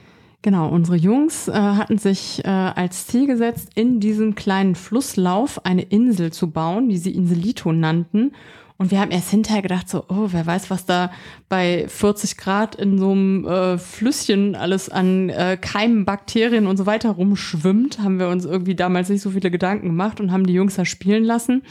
[0.45, 5.81] Genau, unsere Jungs äh, hatten sich äh, als Ziel gesetzt, in diesem kleinen Flusslauf eine
[5.81, 8.31] Insel zu bauen, die sie Inselito nannten.
[8.77, 11.09] Und wir haben erst hinterher gedacht, so, oh, wer weiß, was da
[11.49, 16.85] bei 40 Grad in so einem äh, Flüsschen alles an äh, Keimen, Bakterien und so
[16.85, 17.97] weiter rumschwimmt.
[17.97, 20.85] Haben wir uns irgendwie damals nicht so viele Gedanken gemacht und haben die Jungs da
[20.85, 21.63] spielen lassen,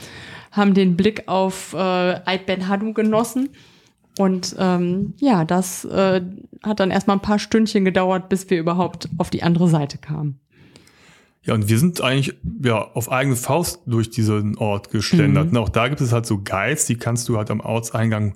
[0.51, 3.51] haben den Blick auf äh, Ait Ben Hadu genossen
[4.19, 6.23] und ähm, ja, das äh,
[6.63, 10.39] hat dann erstmal ein paar Stündchen gedauert, bis wir überhaupt auf die andere Seite kamen.
[11.43, 15.51] Ja, und wir sind eigentlich ja auf eigene Faust durch diesen Ort geschlendert.
[15.51, 15.57] Mhm.
[15.59, 18.35] Und auch da gibt es halt so Guides, die kannst du halt am Ortseingang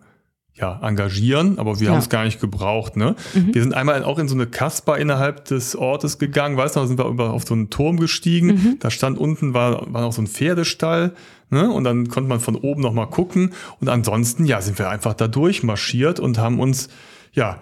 [0.61, 1.93] ja, engagieren, aber wir ja.
[1.93, 2.97] haben es gar nicht gebraucht.
[2.97, 3.14] Ne?
[3.35, 3.55] Mhm.
[3.55, 6.87] Wir sind einmal auch in so eine Kasper innerhalb des Ortes gegangen, weißt du, da
[6.87, 8.77] sind wir auf so einen Turm gestiegen, mhm.
[8.81, 11.14] da stand unten, war, war noch so ein Pferdestall,
[11.50, 11.70] Ne?
[11.70, 13.52] Und dann konnte man von oben noch mal gucken.
[13.80, 16.88] Und ansonsten, ja, sind wir einfach da durchmarschiert und haben uns,
[17.32, 17.61] ja,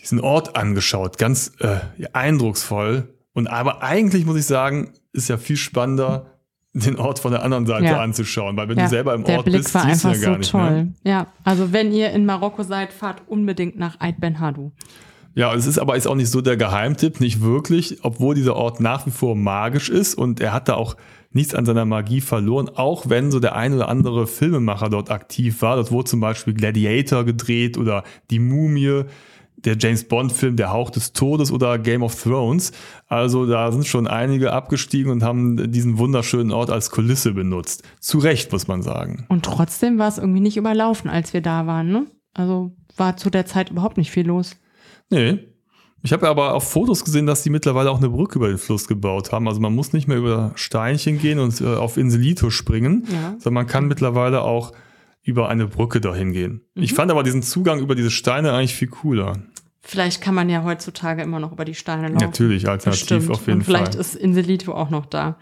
[0.00, 1.18] diesen Ort angeschaut.
[1.18, 1.78] Ganz äh,
[2.12, 3.14] eindrucksvoll.
[3.32, 6.26] Und aber eigentlich muss ich sagen, ist ja viel spannender,
[6.72, 8.00] den Ort von der anderen Seite ja.
[8.00, 10.32] anzuschauen, weil wenn ja, du selber im Ort Blick bist, war siehst du ja gar
[10.32, 10.70] so nicht toll.
[10.70, 10.86] mehr.
[11.02, 14.72] Ja, also wenn ihr in Marokko seid, fahrt unbedingt nach Ait Ben Hadou.
[15.34, 18.80] Ja, es ist aber ist auch nicht so der Geheimtipp, nicht wirklich, obwohl dieser Ort
[18.80, 20.96] nach wie vor magisch ist und er hat da auch
[21.32, 25.62] nichts an seiner Magie verloren, auch wenn so der ein oder andere Filmemacher dort aktiv
[25.62, 25.76] war.
[25.76, 29.04] Dort wurde zum Beispiel Gladiator gedreht oder Die Mumie,
[29.64, 32.72] der James Bond-Film Der Hauch des Todes oder Game of Thrones.
[33.06, 37.84] Also da sind schon einige abgestiegen und haben diesen wunderschönen Ort als Kulisse benutzt.
[38.00, 39.26] Zu Recht, muss man sagen.
[39.28, 42.06] Und trotzdem war es irgendwie nicht überlaufen, als wir da waren, ne?
[42.32, 44.56] Also war zu der Zeit überhaupt nicht viel los.
[45.10, 45.49] Nee,
[46.02, 48.88] ich habe aber auf Fotos gesehen, dass die mittlerweile auch eine Brücke über den Fluss
[48.88, 49.48] gebaut haben.
[49.48, 53.34] Also man muss nicht mehr über Steinchen gehen und äh, auf Inselito springen, ja.
[53.38, 54.72] sondern man kann mittlerweile auch
[55.22, 56.62] über eine Brücke dahin gehen.
[56.74, 56.82] Mhm.
[56.82, 59.34] Ich fand aber diesen Zugang über diese Steine eigentlich viel cooler.
[59.82, 62.26] Vielleicht kann man ja heutzutage immer noch über die Steine laufen.
[62.26, 63.30] Natürlich, alternativ Bestimmt.
[63.30, 64.04] auf jeden und vielleicht Fall.
[64.04, 65.36] Vielleicht ist Inselito auch noch da.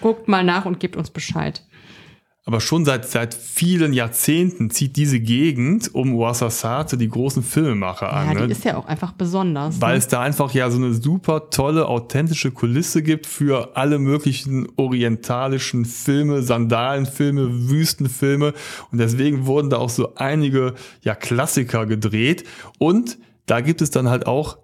[0.00, 1.65] Guckt mal nach und gebt uns Bescheid.
[2.48, 8.28] Aber schon seit, seit vielen Jahrzehnten zieht diese Gegend um Ouassasate die großen Filmemacher an.
[8.28, 8.52] Ja, die ne?
[8.52, 9.80] ist ja auch einfach besonders.
[9.80, 9.98] Weil ne?
[9.98, 15.84] es da einfach ja so eine super tolle, authentische Kulisse gibt für alle möglichen orientalischen
[15.84, 18.54] Filme, Sandalenfilme, Wüstenfilme.
[18.92, 22.44] Und deswegen wurden da auch so einige ja, Klassiker gedreht.
[22.78, 24.58] Und da gibt es dann halt auch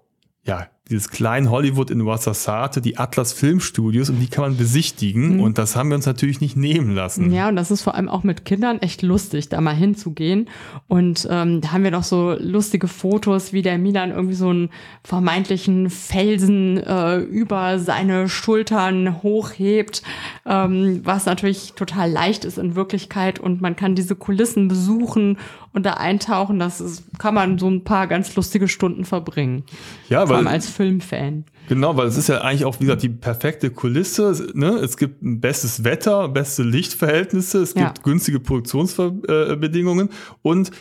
[0.45, 5.39] ja, dieses kleine Hollywood in Wassasate, die Atlas Filmstudios und die kann man besichtigen mhm.
[5.41, 7.31] und das haben wir uns natürlich nicht nehmen lassen.
[7.31, 10.49] Ja, und das ist vor allem auch mit Kindern echt lustig, da mal hinzugehen
[10.87, 14.69] und ähm, da haben wir noch so lustige Fotos, wie der Milan irgendwie so einen
[15.03, 20.03] vermeintlichen Felsen äh, über seine Schultern hochhebt,
[20.45, 25.37] ähm, was natürlich total leicht ist in Wirklichkeit und man kann diese Kulissen besuchen
[25.73, 29.63] und da eintauchen, das ist, kann man so ein paar ganz lustige Stunden verbringen.
[30.07, 31.45] Ja, weil, als Filmfan.
[31.69, 34.51] Genau, weil es ist ja eigentlich auch, wie gesagt, die perfekte Kulisse.
[34.53, 34.71] Ne?
[34.71, 38.03] Es gibt ein bestes Wetter, beste Lichtverhältnisse, es gibt ja.
[38.03, 40.09] günstige Produktionsbedingungen
[40.41, 40.71] und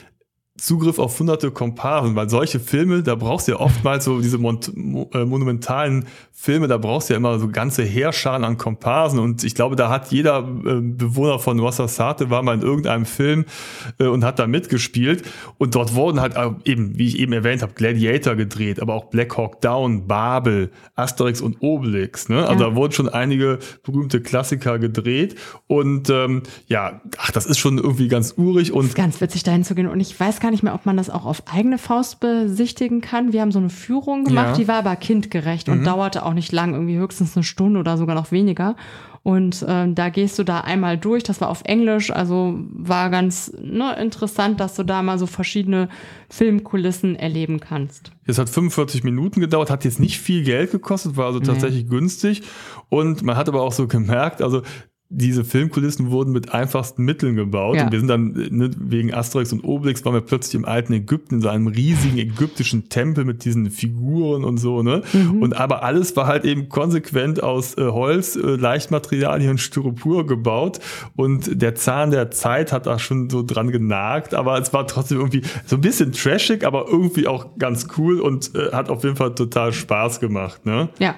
[0.62, 5.25] Zugriff auf hunderte Komparsen, weil solche Filme, da brauchst du ja oftmals so diese äh,
[5.25, 9.18] monumentalen Filme, da brauchst du ja immer so ganze Heerscharen an Komparsen.
[9.18, 13.44] Und ich glaube, da hat jeder äh, Bewohner von Wassasate war mal in irgendeinem Film
[13.98, 15.25] äh, und hat da mitgespielt.
[15.59, 19.37] Und dort wurden halt eben, wie ich eben erwähnt habe, Gladiator gedreht, aber auch Black
[19.37, 22.46] Hawk Down, Babel, Asterix und Obelix, ne?
[22.46, 22.70] Also ja.
[22.70, 25.35] da wurden schon einige berühmte Klassiker gedreht.
[25.66, 29.75] Und ähm, ja, ach, das ist schon irgendwie ganz urig und ganz witzig dahin zu
[29.75, 29.88] gehen.
[29.88, 33.32] Und ich weiß gar nicht mehr, ob man das auch auf eigene Faust besichtigen kann.
[33.32, 34.56] Wir haben so eine Führung gemacht, Ja.
[34.56, 38.14] die war aber kindgerecht und dauerte auch nicht lang, irgendwie höchstens eine Stunde oder sogar
[38.14, 38.76] noch weniger.
[39.24, 43.52] Und ähm, da gehst du da einmal durch, das war auf Englisch, also war ganz
[43.56, 45.88] ne, interessant, dass du da mal so verschiedene
[46.28, 48.10] Filmkulissen erleben kannst.
[48.24, 52.42] Es hat 45 Minuten gedauert, hat jetzt nicht viel Geld gekostet, war also tatsächlich günstig.
[52.88, 54.62] Und man hat aber auch so gemerkt, also
[55.14, 57.77] diese Filmkulissen wurden mit einfachsten Mitteln gebaut.
[57.77, 57.85] Ja.
[57.85, 61.37] Und wir sind dann ne, wegen Asterix und Obelix waren wir plötzlich im alten Ägypten
[61.37, 64.83] in so einem riesigen ägyptischen Tempel mit diesen Figuren und so.
[64.83, 65.03] Ne?
[65.40, 70.81] Und aber alles war halt eben konsequent aus äh, Holz, äh, Leichtmaterialien und Styropor gebaut.
[71.14, 74.35] Und der Zahn der Zeit hat da schon so dran genagt.
[74.35, 78.55] Aber es war trotzdem irgendwie so ein bisschen trashig, aber irgendwie auch ganz cool und
[78.55, 80.64] äh, hat auf jeden Fall total Spaß gemacht.
[80.64, 80.88] Ne?
[80.98, 81.16] Ja,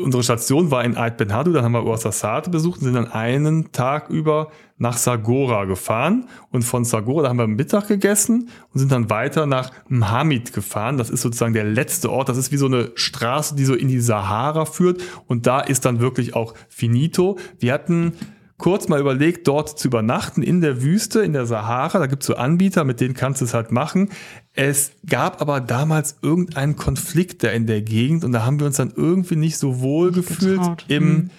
[0.00, 3.10] unsere Station war in Ait Ben Hadou, dann haben wir Ouassasate besucht und sind dann
[3.10, 8.80] einen Tag über nach Sagora gefahren und von Sagora, da haben wir Mittag gegessen und
[8.80, 10.96] sind dann weiter nach Mhamid gefahren.
[10.96, 12.30] Das ist sozusagen der letzte Ort.
[12.30, 15.84] Das ist wie so eine Straße, die so in die Sahara führt und da ist
[15.84, 17.38] dann wirklich auch finito.
[17.58, 18.14] Wir hatten
[18.60, 21.98] kurz mal überlegt, dort zu übernachten in der Wüste, in der Sahara.
[21.98, 24.10] Da gibt's so Anbieter, mit denen kannst du es halt machen.
[24.52, 28.76] Es gab aber damals irgendeinen Konflikt da in der Gegend und da haben wir uns
[28.76, 30.84] dann irgendwie nicht so wohl gefühlt getraut.
[30.88, 31.30] im Mhm.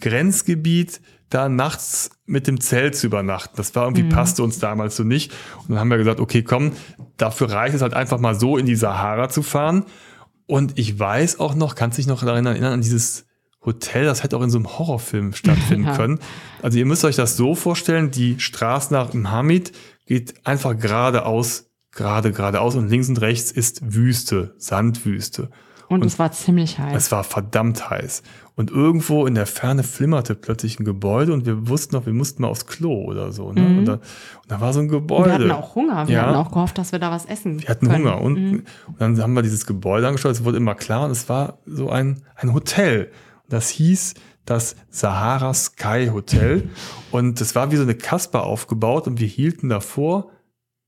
[0.00, 3.54] Grenzgebiet da nachts mit dem Zelt zu übernachten.
[3.56, 5.32] Das war irgendwie, passte uns damals so nicht.
[5.60, 6.72] Und dann haben wir gesagt, okay, komm,
[7.16, 9.84] dafür reicht es halt einfach mal so in die Sahara zu fahren.
[10.46, 13.24] Und ich weiß auch noch, kannst dich noch daran erinnern, an dieses
[13.64, 15.96] Hotel, das hätte auch in so einem Horrorfilm stattfinden Ja.
[15.96, 16.18] können.
[16.62, 19.72] Also ihr müsst euch das so vorstellen, die Straße nach Mhamid
[20.06, 25.50] geht einfach geradeaus, gerade geradeaus und links und rechts ist Wüste, Sandwüste.
[25.88, 26.96] und, es war ziemlich heiß.
[26.96, 28.22] Es war verdammt heiß.
[28.54, 32.42] Und irgendwo in der Ferne flimmerte plötzlich ein Gebäude und wir wussten noch, wir mussten
[32.42, 33.52] mal aufs Klo oder so.
[33.52, 33.78] Ne?
[33.78, 34.02] Und, da, und
[34.48, 35.26] da war so ein Und Gebäude.
[35.26, 36.08] wir hatten auch Hunger.
[36.08, 36.26] Wir Ja.
[36.26, 38.04] hatten auch gehofft, dass wir da was essen Wir hatten können.
[38.04, 38.64] Hunger und, und
[38.98, 42.22] dann haben wir dieses Gebäude angeschaut, es wurde immer klar und es war so ein,
[42.36, 43.10] ein Hotel.
[43.52, 46.70] Das hieß das Sahara Sky Hotel
[47.10, 50.30] und es war wie so eine Kasper aufgebaut und wir hielten davor,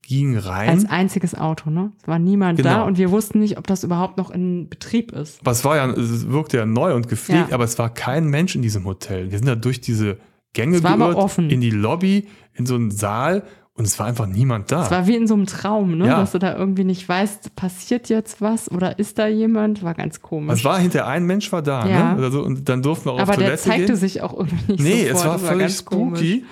[0.07, 0.69] gingen rein.
[0.69, 1.91] Als einziges Auto, ne?
[2.01, 2.85] Es war niemand da Genau.
[2.87, 5.39] und wir wussten nicht, ob das überhaupt noch in Betrieb ist.
[5.41, 7.55] Aber es war ja, es wirkte ja neu und gepflegt, Ja.
[7.55, 9.31] aber es war kein Mensch in diesem Hotel.
[9.31, 10.17] Wir sind da durch diese
[10.53, 13.43] Gänge geirrt, in die Lobby, in so einen Saal
[13.77, 14.83] und es war einfach niemand da.
[14.85, 16.07] Es war wie in so einem Traum, ne?
[16.07, 16.17] Ja.
[16.19, 19.83] Dass du da irgendwie nicht weißt, passiert jetzt was oder ist da jemand?
[19.83, 20.59] War ganz komisch.
[20.59, 22.13] es war hinter ein Mensch war da, Ja.
[22.13, 22.17] ne?
[22.17, 23.95] Oder so, und dann durften wir auch aber auf der Toilette zeigte gehen.
[23.97, 25.15] sich auch irgendwie nicht Nee, sofort.
[25.17, 26.19] es war Das völlig komisch.
[26.19, 26.45] spooky.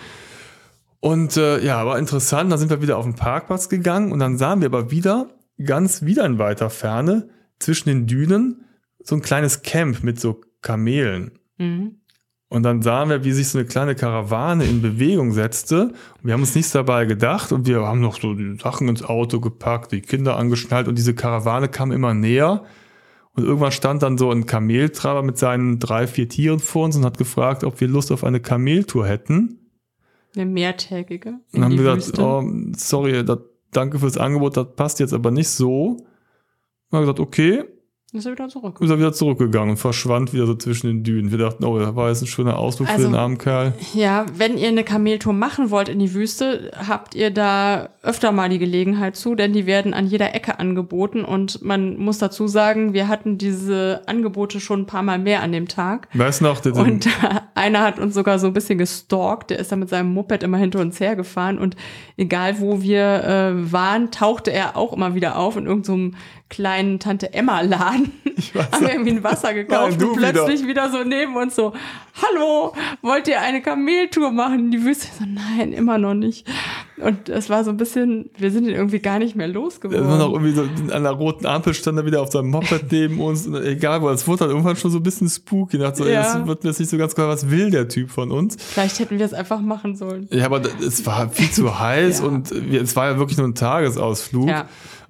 [0.99, 2.51] Und äh, ja, war interessant.
[2.51, 5.27] Da sind wir wieder auf den Parkplatz gegangen und dann sahen wir aber wieder,
[5.63, 8.65] ganz wieder in weiter Ferne, zwischen den Dünen,
[9.03, 11.39] so ein kleines Camp mit so Kamelen.
[11.57, 11.99] Mhm.
[12.53, 15.85] Und dann sahen wir, wie sich so eine kleine Karawane in Bewegung setzte.
[15.85, 19.01] Und wir haben uns nichts dabei gedacht und wir haben noch so die Sachen ins
[19.03, 22.63] Auto gepackt, die Kinder angeschnallt und diese Karawane kam immer näher.
[23.33, 27.03] Und irgendwann stand dann so ein Kameltreiber mit seinen drei, vier Tieren vor uns und
[27.03, 29.71] hat gefragt, ob wir Lust auf eine Kameltour hätten.
[30.35, 31.39] Eine mehrtägige.
[31.53, 33.39] Und haben wir gesagt, oh, sorry, das,
[33.71, 36.05] danke fürs Angebot, das passt jetzt aber nicht so.
[36.91, 37.63] Und haben gesagt, okay,
[38.13, 38.77] Ist er wieder zurück.
[38.79, 41.31] ist er wieder zurückgegangen und verschwand wieder so zwischen den Dünen.
[41.31, 43.73] Wir dachten, oh, das war jetzt ein schöner Ausflug für Also- den armen Kerl.
[43.95, 48.49] Ja, wenn ihr eine Kameltour machen wollt in die Wüste, habt ihr da öfter mal
[48.49, 52.93] die Gelegenheit zu, denn die werden an jeder Ecke angeboten und man muss dazu sagen,
[52.93, 56.07] wir hatten diese Angebote schon ein paar Mal mehr an dem Tag.
[56.13, 57.07] Weißt noch, der, Und
[57.55, 60.57] einer hat uns sogar so ein bisschen gestalkt, der ist dann mit seinem Moped immer
[60.57, 61.75] hinter uns hergefahren und
[62.17, 66.13] egal wo wir äh, waren, tauchte er auch immer wieder auf in irgendeinem
[66.53, 68.11] kleinen Tante Emma Laden.
[68.71, 70.91] Haben wir irgendwie ein Wasser gekauft Nein, und plötzlich wieder.
[70.91, 71.73] so neben uns so,
[72.21, 75.07] hallo, wollt ihr eine Kameltour machen in die Wüste?
[75.07, 76.47] Ich So, nein, immer noch nicht.
[76.97, 79.61] Und es war so ein bisschen, wir sind ihn irgendwie gar nicht mehr Der war
[79.63, 80.45] noch losgeworden.
[80.45, 80.51] irgendwie
[80.87, 83.47] so an der roten Ampel stand er wieder auf seinem Moped neben uns.
[83.47, 85.77] Egal wo, es wurde halt irgendwann schon so ein bisschen spooky.
[85.77, 86.21] Ich dachte so, ey, Ja.
[86.37, 88.57] das wird mir jetzt nicht so ganz klar, was will der Typ von uns?
[88.59, 90.27] Vielleicht hätten wir es einfach machen sollen.
[90.31, 92.25] Ja, aber es war viel zu heiß Ja.
[92.27, 94.47] und wir, es war ja wirklich nur ein Tagesausflug.
[94.49, 94.67] Ja.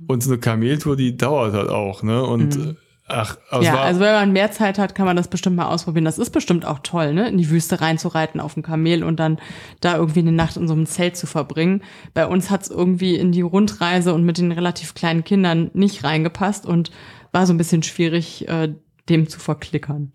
[0.08, 2.24] Und so eine Kameltour, die dauert halt auch, ne?
[2.24, 2.76] Und äh,
[3.08, 3.62] ach, Mhm.
[3.63, 6.06] Ja, also wenn man mehr Zeit hat, kann man das bestimmt mal ausprobieren.
[6.06, 7.28] Das ist bestimmt auch toll, ne?
[7.30, 9.39] In die Wüste reinzureiten auf dem Kamel und dann
[9.82, 11.84] da irgendwie eine Nacht in so einem Zelt zu verbringen.
[12.13, 16.66] Bei uns hat's irgendwie in die Rundreise und mit den relativ kleinen Kindern nicht reingepasst
[16.66, 16.92] und
[17.32, 18.74] war so ein bisschen schwierig, äh,
[19.10, 20.12] dem zu verklickern.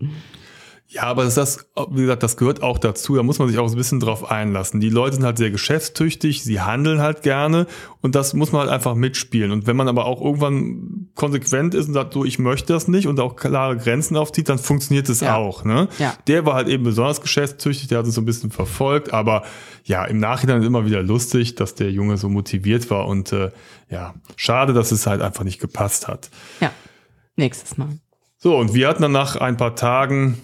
[0.91, 3.15] Ja, aber das, das, wie gesagt, das gehört auch dazu.
[3.15, 4.81] Da muss man sich auch ein bisschen drauf einlassen.
[4.81, 7.67] Die Leute sind halt sehr geschäftstüchtig, sie handeln halt gerne
[8.01, 9.53] und das muss man halt einfach mitspielen.
[9.53, 13.07] Und wenn man aber auch irgendwann konsequent ist und sagt, so, ich möchte das nicht
[13.07, 15.37] und auch klare Grenzen aufzieht, dann funktioniert es Ja.
[15.37, 15.63] auch.
[15.63, 15.89] Ne?
[15.99, 16.15] Ja.
[16.27, 19.43] Der war halt eben besonders geschäftstüchtig, der hat uns so ein bisschen verfolgt, aber
[19.85, 23.51] ja, im Nachhinein ist immer wieder lustig, dass der Junge so motiviert war und äh,
[23.91, 26.31] ja, schade, dass es halt einfach nicht gepasst hat.
[26.63, 26.71] Ja,
[27.37, 27.89] nächstes Mal.
[28.39, 30.39] So, und wir hatten dann nach ein paar Tagen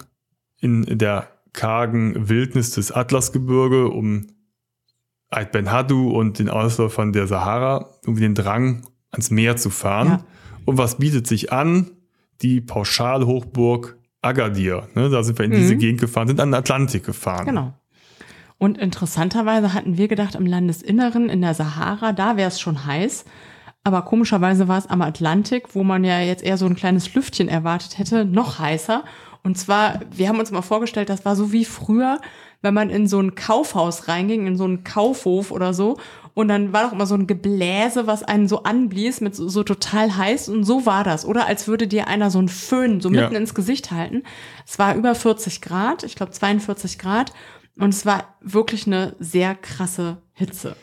[0.65, 4.27] in der kargen Wildnis des Atlasgebirge um
[5.29, 10.07] Ait Ben Hadu und den Ausläufern der Sahara irgendwie den Drang, ans Meer zu fahren.
[10.07, 10.25] Ja.
[10.65, 11.91] Und was bietet sich an?
[12.41, 14.87] Die Pauschalhochburg Agadir.
[14.95, 17.43] Ne, da sind wir in diese Gegend gefahren, sind an den Atlantik gefahren.
[17.43, 17.49] Mhm.
[17.49, 17.73] Genau.
[18.57, 23.25] Und interessanterweise hatten wir gedacht, im Landesinneren, in der Sahara, da wäre es schon heiß.
[23.83, 27.47] Aber komischerweise war es am Atlantik, wo man ja jetzt eher so ein kleines Lüftchen
[27.47, 29.03] erwartet hätte, noch heißer.
[29.45, 32.19] Und zwar, wir haben uns mal vorgestellt, das war so wie früher,
[32.63, 35.97] wenn man in so ein Kaufhaus reinging, in so einen Kaufhof oder so.
[36.33, 39.61] Und dann war doch immer so ein Gebläse, was einen so anblies mit so, so
[39.63, 40.49] total heiß.
[40.49, 41.25] Und so war das.
[41.25, 43.39] Oder als würde dir einer so einen Föhn so mitten Ja.
[43.39, 44.23] ins Gesicht halten.
[44.67, 47.31] Es war über 40 Grad, ich glaube 42 Grad.
[47.77, 50.75] Und es war wirklich eine sehr krasse Hitze.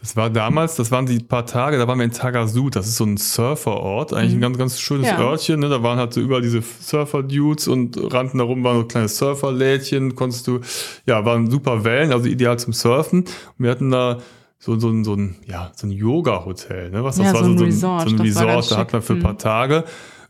[0.00, 2.96] Das war damals, das waren die paar Tage, da waren wir in Tagasud, das ist
[2.96, 5.18] so ein Surferort, eigentlich ein ganz, ganz schönes Mhm.
[5.18, 5.20] Ja.
[5.20, 5.68] Örtchen, ne?
[5.68, 10.14] da waren halt so überall diese Surfer-Dudes und rannten da rum, waren so kleine Surferlädchen,
[10.14, 10.60] konntest du,
[11.06, 13.20] ja, waren super Wellen, also ideal zum Surfen.
[13.20, 14.18] Und wir hatten da
[14.58, 17.04] so, so, ein- so ein, ja, so ein Yoga-Hotel, ne?
[17.04, 18.92] Was das Ja, war so ein so Resort, so ein Resort, da hat schick.
[18.94, 19.38] man für ein paar Mhm.
[19.38, 19.84] Tage.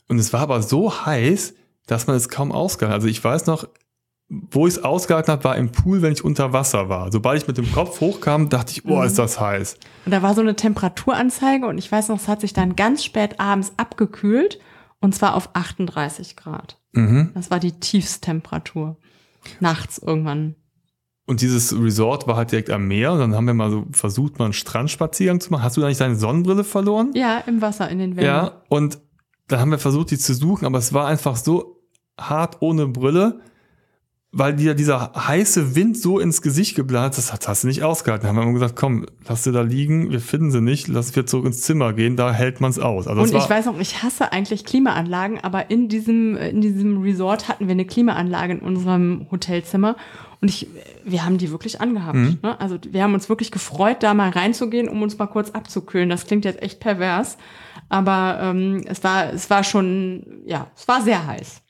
[0.08, 1.54] Und es war aber so heiß,
[1.86, 3.00] dass man es kaum ausgehalten hat.
[3.02, 3.66] Also ich weiß noch,
[4.30, 7.10] wo ich es ausgehalten habe, war im Pool, wenn ich unter Wasser war.
[7.10, 9.76] Sobald ich mit dem Kopf hochkam, dachte ich, boah, ist das heiß.
[10.06, 13.04] Und da war so eine Temperaturanzeige und ich weiß noch, es hat sich dann ganz
[13.04, 14.60] spät abends abgekühlt
[15.00, 16.78] und zwar auf 38 Grad.
[16.92, 17.30] Mhm.
[17.34, 18.96] Das war die Tiefsttemperatur.
[19.58, 20.54] Nachts irgendwann.
[21.26, 23.12] Und dieses Resort war halt direkt am Meer.
[23.12, 25.62] Und dann haben wir mal so versucht, mal einen Strandspaziergang zu machen.
[25.62, 27.12] Hast du da nicht deine Sonnenbrille verloren?
[27.14, 28.26] Ja, im Wasser, in den Wellen.
[28.26, 28.62] Ja.
[28.68, 28.98] Und
[29.48, 31.82] dann haben wir versucht, die zu suchen, aber es war einfach so
[32.18, 33.40] hart ohne Brille,
[34.32, 37.82] weil dir dieser heiße Wind so ins Gesicht geblasen hat, das hast- hast du nicht
[37.82, 38.26] ausgehalten.
[38.26, 41.16] Dann haben wir immer gesagt, komm, lass sie da liegen, wir finden sie nicht, lass
[41.16, 43.08] wir zurück ins Zimmer gehen, da hält man es aus.
[43.08, 47.48] Also Und ich weiß auch, ich hasse eigentlich Klimaanlagen, aber in diesem, in diesem Resort
[47.48, 49.96] hatten wir eine Klimaanlage in unserem Hotelzimmer
[50.40, 50.68] und ich,
[51.04, 52.14] wir haben die wirklich angehabt.
[52.16, 52.38] Mhm.
[52.42, 52.60] Ne?
[52.60, 56.08] Also wir haben uns wirklich gefreut, da mal reinzugehen, um uns mal kurz abzukühlen.
[56.08, 57.36] Das klingt jetzt echt pervers,
[57.88, 61.62] aber ähm, es war, es war schon, ja, es war sehr heiß.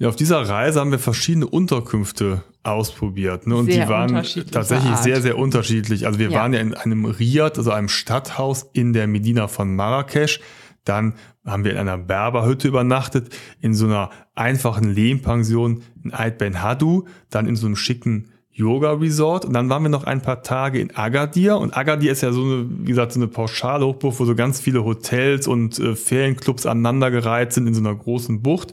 [0.00, 3.46] Ja, auf dieser Reise haben wir verschiedene Unterkünfte ausprobiert.
[3.46, 3.54] Ne?
[3.54, 4.08] Und Sehr die waren
[4.50, 5.02] tatsächlich Art.
[5.02, 6.06] sehr, sehr unterschiedlich.
[6.06, 6.38] Also wir Ja.
[6.40, 10.40] waren ja in einem Riad, also einem Stadthaus in der Medina von Marrakesch.
[10.84, 11.12] Dann
[11.44, 13.28] haben wir in einer Berberhütte übernachtet,
[13.60, 19.44] in so einer einfachen Lehmpension in Ait Ben Hadu, dann in so einem schicken Yoga-Resort
[19.44, 22.42] und dann waren wir noch ein paar Tage in Agadir und Agadir ist ja so
[22.42, 27.52] eine, wie gesagt, so eine Pauschalhochburg, wo so ganz viele Hotels und äh, Ferienclubs aneinandergereiht
[27.52, 28.72] sind in so einer großen Bucht.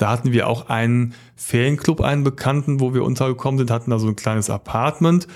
[0.00, 4.08] Da hatten wir auch einen Ferienclub, einen Bekannten, wo wir untergekommen sind, hatten da so
[4.08, 5.26] ein kleines Apartment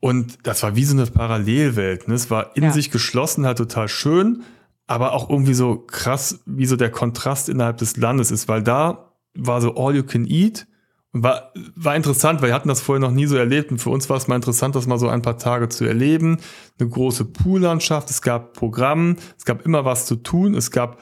[0.00, 2.08] und das war wie so eine Parallelwelt.
[2.08, 2.14] Ne?
[2.14, 2.72] Es war in Ja.
[2.72, 4.42] sich geschlossen, halt total schön,
[4.86, 9.12] aber auch irgendwie so krass, wie so der Kontrast innerhalb des Landes ist, weil da
[9.34, 10.66] war so All You Can Eat
[11.12, 13.90] und war, war interessant, weil wir hatten das vorher noch nie so erlebt und für
[13.90, 16.38] uns war es mal interessant, das mal so ein paar Tage zu erleben.
[16.78, 20.98] Eine große Poollandschaft, es gab Programm, es gab immer was zu tun, es gab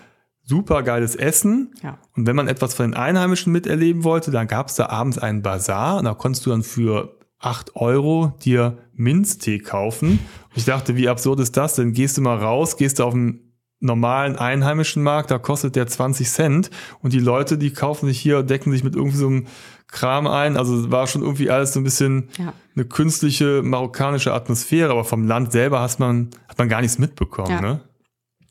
[0.47, 1.75] super geiles Essen.
[1.83, 1.99] Ja.
[2.17, 5.43] Und wenn man etwas von den Einheimischen miterleben wollte, dann gab es da abends einen
[5.43, 10.13] Bazar und da konntest du dann für 8 Euro dir Minztee kaufen.
[10.13, 11.93] Und ich dachte, wie absurd ist das denn?
[11.93, 13.43] Gehst du mal raus, gehst du auf einen
[13.81, 16.71] normalen einheimischen Markt, da kostet der 20 Cent
[17.03, 19.47] und die Leute, die kaufen sich hier, decken sich mit irgendwie so einem
[19.89, 20.57] Kram ein.
[20.57, 22.55] Also es war schon irgendwie alles so ein bisschen Ja.
[22.75, 27.51] eine künstliche marokkanische Atmosphäre, aber vom Land selber hat man, hat man gar nichts mitbekommen.
[27.51, 27.61] Ja.
[27.61, 27.81] Ne?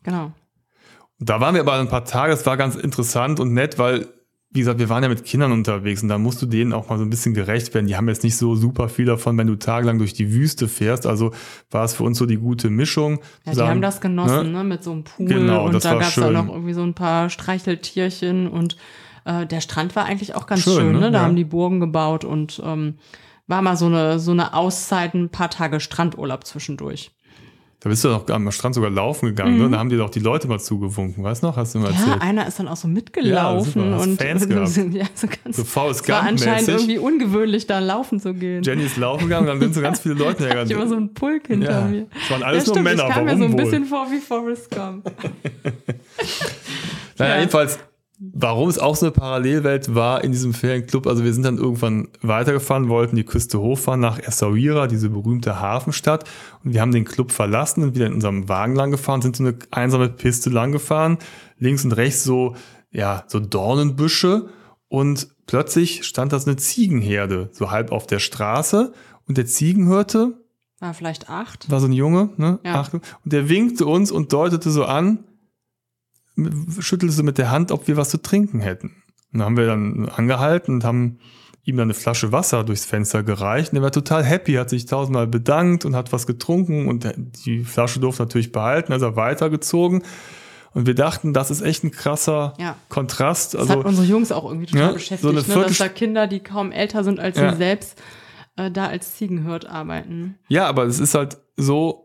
[0.04, 0.32] Genau.
[1.20, 4.08] Da waren wir aber ein paar Tage, es war ganz interessant und nett, weil,
[4.50, 6.98] wie gesagt, wir waren ja mit Kindern unterwegs und da musst du denen auch mal
[6.98, 7.88] so ein bisschen gerecht werden.
[7.88, 11.06] Die haben jetzt nicht so super viel davon, wenn du tagelang durch die Wüste fährst.
[11.06, 11.32] Also
[11.72, 13.20] war es für uns so die gute Mischung.
[13.46, 14.58] Ja, die sagen, haben das genossen, ne?
[14.60, 14.64] ne?
[14.66, 16.94] mit so einem Pool Genau, und das da gab es auch noch irgendwie so ein
[16.94, 18.76] paar Streicheltierchen und
[19.24, 21.00] äh, der Strand war eigentlich auch ganz Schön, schön, ne?
[21.00, 21.12] ne?
[21.12, 21.24] Da Ja.
[21.24, 22.96] haben die Burgen gebaut und ähm,
[23.48, 27.15] war mal so eine, so eine Auszeit, ein paar Tage Strandurlaub zwischendurch.
[27.86, 29.70] Da bist du doch am Strand sogar laufen gegangen, ne?
[29.70, 31.56] Da haben dir doch die Leute mal zugewunken, weißt du noch?
[31.56, 31.94] Hast du mal Mhm.
[31.98, 32.22] Ja, erzählt?
[32.24, 34.76] einer ist dann auch so mitgelaufen Ja, und Fans gehabt.
[34.92, 38.64] ja, so ganz, So es war anscheinend irgendwie ungewöhnlich, da laufen zu gehen.
[38.64, 41.14] Jenny ist laufen gegangen und dann sind so ganz viele Leute ich immer so einen
[41.14, 42.08] Pulk hinter Ja, mir.
[42.24, 43.64] es waren alles ja, nur stimmt, Männer, Ich kam mir so ein wohl?
[43.64, 45.06] bisschen vor wie Forrest Gump.
[47.18, 47.40] Naja, Ja.
[47.40, 47.80] jedenfalls,
[48.20, 51.08] warum es auch so eine Parallelwelt war in diesem Ferienclub.
[51.08, 56.24] Also wir sind dann irgendwann weitergefahren, wollten die Küste hochfahren nach Essaouira, diese berühmte Hafenstadt.
[56.64, 59.44] Und wir haben den Club verlassen und wieder in unserem Wagen lang gefahren, sind so
[59.44, 61.18] eine einsame Piste lang gefahren.
[61.60, 62.56] Links und rechts so,
[62.92, 64.50] ja, so Dornenbüsche.
[64.88, 68.94] Und plötzlich stand da so eine Ziegenherde, so halb auf der Straße.
[69.28, 70.34] Und der Ziegenhirte,
[70.80, 71.70] War vielleicht acht.
[71.70, 72.60] war so ein Junge, ne?
[72.64, 72.76] Ja.
[72.76, 72.94] Acht.
[72.94, 75.24] Und der winkte uns und deutete so an,
[76.80, 78.88] schüttelte mit der Hand, ob wir was zu trinken hätten.
[79.34, 81.20] Und dann haben wir dann angehalten und haben
[81.64, 83.72] ihm dann eine Flasche Wasser durchs Fenster gereicht.
[83.72, 87.12] Und er war total happy, hat sich tausendmal bedankt und hat was getrunken und
[87.46, 90.04] die Flasche durfte natürlich behalten, also er weitergezogen.
[90.74, 92.76] Und wir dachten, das ist echt ein krasser Ja.
[92.90, 93.54] Kontrast.
[93.54, 95.68] Das Also hat unsere Jungs auch irgendwie total Ja, beschäftigt, so eine ne?
[95.68, 97.52] dass da Kinder, die kaum älter sind als Ja.
[97.52, 98.02] sie selbst,
[98.58, 100.36] äh, da als Ziegenhirt arbeiten.
[100.50, 102.05] Ja, aber es ist halt so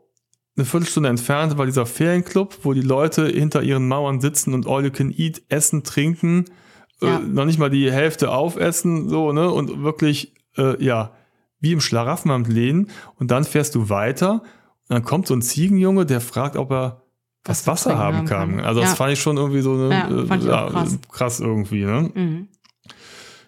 [0.61, 4.85] eine Viertelstunde entfernt war dieser Ferienclub, wo die Leute hinter ihren Mauern sitzen und all
[4.85, 6.45] you can eat, essen, trinken,
[7.03, 7.19] Ja.
[7.19, 11.13] äh, noch nicht mal die Hälfte aufessen, so, ne, und wirklich, äh, ja,
[11.61, 12.91] wie im Schlaraffenland lehnen.
[13.17, 17.03] Und dann fährst du weiter und dann kommt so ein Ziegenjunge, der fragt, ob er
[17.45, 18.57] was, Wasser haben kann.
[18.57, 18.61] kann.
[18.67, 18.97] Also das Ja.
[18.97, 20.99] fand ich schon irgendwie so eine, Ja, äh, krass.
[21.11, 22.11] krass irgendwie, ne?
[22.15, 22.49] Mhm.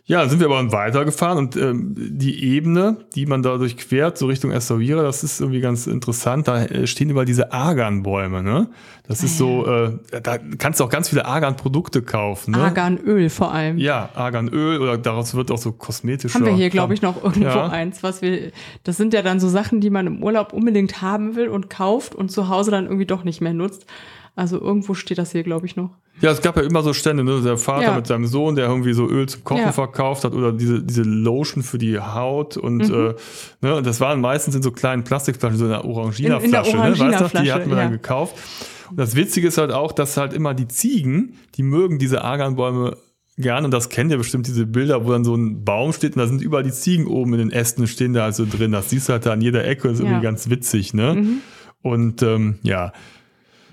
[0.05, 4.18] Ja, dann sind wir aber dann weitergefahren und ähm, die Ebene, die man da durchquert,
[4.18, 6.48] so Richtung Essaouira, das ist irgendwie ganz interessant.
[6.48, 8.68] Da äh, stehen überall diese Arganbäume, ne?
[9.07, 9.92] Das ist so, äh,
[10.22, 12.59] da kannst du auch ganz viele Argan-Produkte kaufen, ne?
[12.59, 13.78] Arganöl vor allem.
[13.78, 16.34] Ja, Arganöl oder daraus wird auch so kosmetischer.
[16.34, 17.68] Haben wir hier, glaube ich, noch irgendwo Ja.
[17.68, 18.50] eins, was wir,
[18.82, 22.14] das sind ja dann so Sachen, die man im Urlaub unbedingt haben will und kauft
[22.16, 23.86] und zu Hause dann irgendwie doch nicht mehr nutzt.
[24.35, 25.91] Also irgendwo steht das hier, glaube ich, noch.
[26.20, 27.41] Ja, es gab ja immer so Stände, ne?
[27.43, 27.97] Der Vater Ja.
[27.97, 29.72] mit seinem Sohn, der irgendwie so Öl zum Kochen Ja.
[29.72, 32.95] verkauft hat oder diese, diese Lotion für die Haut und, Mhm.
[32.95, 33.14] äh,
[33.66, 33.83] ne?
[33.83, 37.20] das waren meistens in so kleinen Plastikflaschen, so in einer Orangina-Flasche, In- in der ne?
[37.20, 37.83] Weißt du, die hatten wir ja.
[37.85, 38.37] dann gekauft.
[38.91, 42.97] Und das Witzige ist halt auch, dass halt immer die Ziegen, die mögen diese Arganbäume
[43.39, 46.20] gern und das kennt ihr bestimmt diese Bilder, wo dann so ein Baum steht und
[46.20, 48.72] da sind überall die Ziegen oben in den Ästen stehen da also drin.
[48.72, 50.05] Das siehst du halt da an jeder Ecke, das ist Ja.
[50.05, 50.11] Mhm.
[50.12, 51.24] irgendwie ganz witzig, ne?
[51.83, 52.93] Und ähm, ja.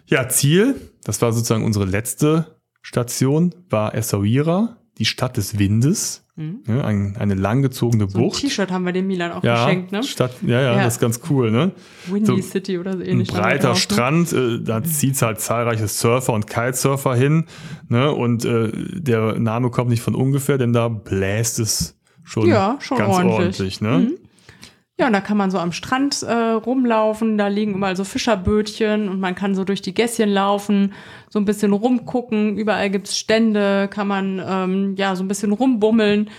[0.09, 6.25] Ja, Ziel, das war sozusagen unsere letzte Station, war Essaouira, die Stadt des Windes.
[6.67, 8.09] Ja, ein, eine langgezogene Mhm.
[8.11, 8.39] So ein Bucht.
[8.39, 10.03] T-Shirt haben wir dem Milan auch Ja, geschenkt, ne?
[10.03, 10.83] Stadt, ja, ja, Ja.
[10.85, 11.73] das ist ganz cool, ne?
[12.07, 13.27] Windy so City oder so Ein ähnlich.
[13.27, 13.79] breiter auch, ne?
[13.81, 17.43] Strand, äh, da zieht's halt zahlreiche Surfer und Kitesurfer hin,
[17.89, 18.13] ne?
[18.13, 22.99] Und äh, der Name kommt nicht von ungefähr, denn da bläst es schon, Ja, schon
[22.99, 23.35] ganz ordentlich.
[23.59, 24.11] ordentlich, ne?
[24.99, 29.07] Ja, und da kann man so am Strand äh, rumlaufen, da liegen überall so Fischerbötchen
[29.07, 30.91] und man kann so durch die Gässchen laufen,
[31.29, 36.29] so ein bisschen rumgucken, überall gibt's Stände, kann man ähm, ja so ein bisschen rumbummeln,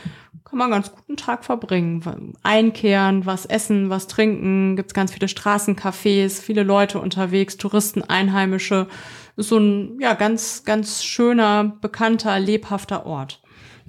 [0.44, 2.34] kann man ganz guten Tag verbringen.
[2.42, 8.88] Einkehren, was essen, was trinken, gibt's ganz viele Straßencafés, viele Leute unterwegs, Touristen, Einheimische.
[9.36, 13.40] Ist so ein ja ganz, ganz schöner, bekannter, lebhafter Ort.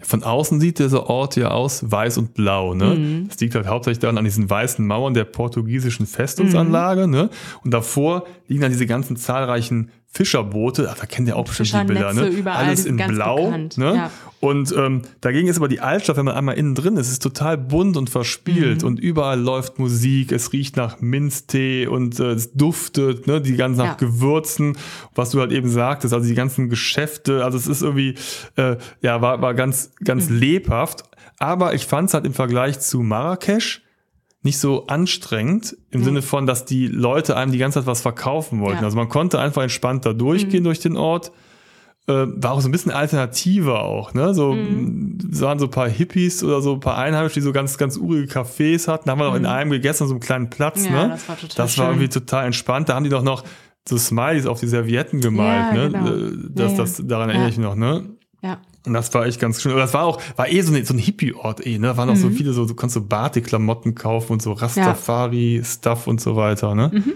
[0.04, 2.74] Von außen sieht dieser Ort ja aus weiß und blau.
[2.74, 2.95] Ne?
[2.95, 3.28] Mhm.
[3.28, 7.08] Das liegt halt hauptsächlich daran an diesen weißen Mauern der portugiesischen Festungsanlage.
[7.08, 7.14] Mhm.
[7.14, 7.30] Ne?
[7.64, 10.89] Und davor liegen dann diese ganzen zahlreichen Fischerboote.
[10.91, 12.14] Ach, da kennt ihr auch bestimmt die Bilder.
[12.14, 12.28] Ne?
[12.28, 13.45] Überall, Alles in blau.
[13.45, 13.95] bekannt, Ne?
[13.95, 14.12] ja.
[14.41, 17.57] Und ähm, dagegen ist aber die Altstadt, wenn man einmal innen drin ist, ist total
[17.57, 18.12] bunt und Mhm.
[18.12, 18.84] verspielt.
[18.84, 20.32] Und überall läuft Musik.
[20.32, 23.28] Es riecht nach Minztee und äh, es duftet.
[23.28, 23.39] Ne?
[23.39, 23.93] Die ganzen nach Ja.
[23.93, 24.76] Gewürzen,
[25.16, 26.14] was du halt eben sagtest.
[26.14, 27.45] Also die ganzen Geschäfte.
[27.45, 28.16] Also es ist irgendwie,
[28.57, 30.39] äh, ja, war, war ganz, ganz Mhm.
[30.39, 31.03] lebhaft.
[31.39, 33.82] Aber ich fand es halt im Vergleich zu Marrakesch
[34.44, 38.60] nicht so anstrengend im Sinne von, dass die Leute einem die ganze Zeit was verkaufen
[38.60, 38.76] wollten.
[38.78, 38.82] Ja.
[38.82, 38.86] Mhm.
[38.86, 41.32] Also man konnte einfach entspannt da durchgehen durch den Ort.
[42.08, 44.34] Äh, war auch so ein bisschen alternativer auch, ne?
[44.34, 45.20] So Mhm.
[45.32, 47.96] es waren so ein paar Hippies oder so ein paar Einheimische, die so ganz, ganz
[47.98, 49.04] urige Cafés hatten.
[49.06, 50.96] Da haben wir auch in einem gegessen, an so einem kleinen Platz, Mhm.
[50.96, 51.10] Ja, ne?
[51.14, 51.94] das war total Das war schön.
[51.94, 52.89] irgendwie total entspannt.
[52.89, 53.44] Da haben die doch noch
[53.88, 55.92] so Smileys auf die Servietten gemalt, Ja, ne?
[55.92, 56.08] genau.
[56.08, 58.06] Äh, Das, das, daran erinnere ich noch, ne?
[58.42, 58.58] Ja.
[58.86, 59.74] Und das war echt ganz schön.
[59.74, 61.88] Und das war auch, war eh so, eine, so ein Hippie-Ort eh, ne?
[61.88, 62.20] Da waren auch Mhm.
[62.20, 66.90] so viele, so, du konntest so Batik-Klamotten kaufen und so Rastafari-Stuff und so weiter, ne?
[66.94, 67.14] Mhm.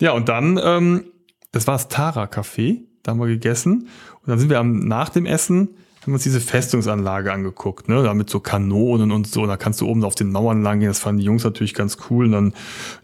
[0.00, 1.04] Ja, und dann, ähm,
[1.52, 3.88] das war das Tara-Café, da haben wir gegessen.
[4.22, 5.68] Und dann sind wir am, nach dem Essen,
[6.02, 8.02] haben wir uns diese Festungsanlage angeguckt, ne?
[8.02, 9.42] Da mit so Kanonen und so.
[9.42, 10.88] Und da kannst du oben auf den Mauern lang gehen.
[10.88, 12.26] Das fanden die Jungs natürlich ganz cool.
[12.26, 12.54] Und dann,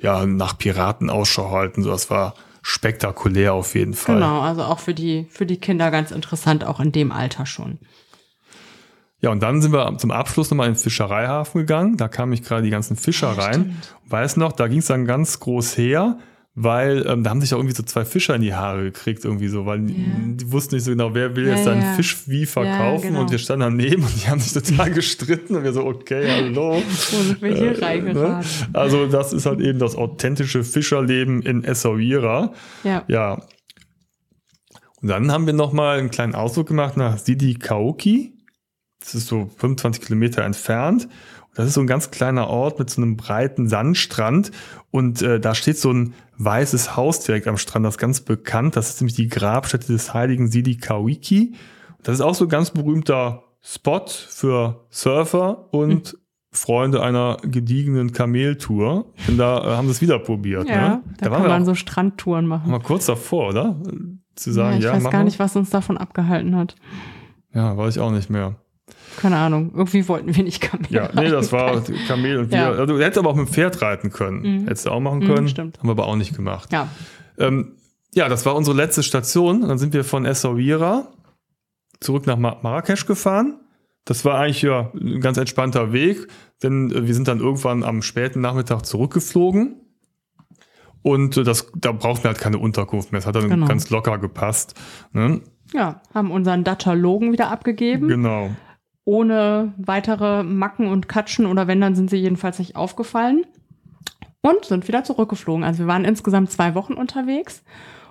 [0.01, 1.83] ja, nach Piraten Ausschau halten.
[1.83, 2.35] So, das war
[2.65, 4.17] spektakulär auf jeden Fall.
[4.17, 7.79] Genau, also auch für die, für die Kinder ganz interessant, auch in dem Alter schon.
[9.21, 11.99] Ja, und dann sind wir zum Abschluss nochmal in den Fischereihafen gegangen.
[11.99, 13.77] Da kamen mich gerade die ganzen Fischer Ja, rein.
[14.07, 16.19] Weiß noch, da ging es dann ganz groß her,
[16.57, 19.49] weil ähm, da haben sich auch irgendwie so zwei Fischer in die Haare gekriegt, irgendwie
[19.49, 19.95] so, weil die,
[20.37, 21.95] die wussten nicht so genau, wer will Ja, jetzt seinen ja.
[21.95, 23.09] Fisch wie verkaufen.
[23.09, 23.23] genau.
[23.23, 25.57] Und wir standen daneben und die haben sich total gestritten.
[25.57, 26.81] Und wir so, okay, hallo.
[27.11, 27.83] Wo sind wir hier Ne?
[27.83, 28.49] reingeraten?
[28.73, 32.53] Also das ist halt eben das authentische Fischerleben in Essaouira.
[32.85, 33.05] Ja.
[33.09, 33.43] Ja.
[35.03, 38.33] Und dann haben wir nochmal einen kleinen Ausflug gemacht nach Sidi Kauki.
[39.01, 41.09] Das ist so 25 Kilometer entfernt.
[41.55, 44.51] Das ist so ein ganz kleiner Ort mit so einem breiten Sandstrand.
[44.91, 48.77] Und äh, da steht so ein weißes Haus direkt am Strand, das ist ganz bekannt.
[48.77, 51.55] Das ist nämlich die Grabstätte des heiligen Sidi Kauiki.
[52.03, 56.19] Das ist auch so ein ganz berühmter Spot für Surfer und hm.
[56.51, 59.07] Freunde einer gediegenen Kameltour.
[59.27, 60.69] Und da äh, haben sie es wieder probiert.
[60.69, 61.03] Ja, ne?
[61.19, 62.71] da, da kann man so Strandtouren machen.
[62.71, 63.77] Mal kurz davor, oder?
[64.37, 66.77] Zu sagen, ja, ich ja, weiß gar nicht, was uns davon abgehalten hat.
[67.53, 68.57] Ja, weiß ich auch nicht mehr.
[69.17, 70.87] Keine Ahnung, irgendwie wollten wir nicht Kamel.
[70.91, 72.59] Ja, nee, das war Kamel und wir.
[72.59, 72.71] Ja.
[72.71, 74.41] Also, du hättest aber auch mit dem Pferd reiten können.
[74.41, 74.67] Mhm.
[74.67, 75.45] Hättest du auch machen können.
[75.45, 75.79] Mhm, stimmt.
[75.79, 76.73] Haben wir aber auch nicht gemacht.
[76.73, 76.89] Ja.
[77.39, 77.77] Ähm,
[78.15, 79.62] ja, das war unsere letzte Station.
[79.62, 81.09] Dann sind wir von Essaouira
[82.01, 83.61] zurück nach Mar Marrakesch gefahren.
[84.05, 86.29] Das war eigentlich ja ein ganz entspannter Weg,
[86.62, 89.81] denn äh, wir sind dann irgendwann am späten Nachmittag zurückgeflogen.
[91.03, 93.19] Und äh, das, da brauchten wir halt keine Unterkunft mehr.
[93.19, 93.67] Es hat dann genau.
[93.67, 94.75] ganz locker gepasst.
[95.12, 95.41] Ne?
[95.73, 98.09] Ja, haben unseren Datalogen wieder abgegeben.
[98.09, 98.51] Genau.
[99.05, 103.45] Ohne weitere Macken und Katschen oder wenn, dann sind sie jedenfalls nicht aufgefallen.
[104.41, 105.65] Und sind wieder zurückgeflogen.
[105.65, 107.63] Also wir waren insgesamt zwei Wochen unterwegs.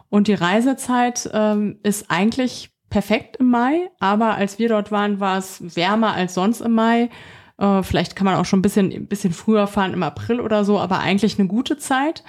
[0.09, 5.39] Und die Reisezeit ähm, ist eigentlich perfekt im Mai, aber als wir dort waren, war
[5.39, 7.09] es wärmer als sonst im Mai.
[7.57, 10.63] Äh, vielleicht kann man auch schon ein bisschen, ein bisschen früher fahren im April oder
[10.63, 12.23] so, aber eigentlich eine gute Zeit.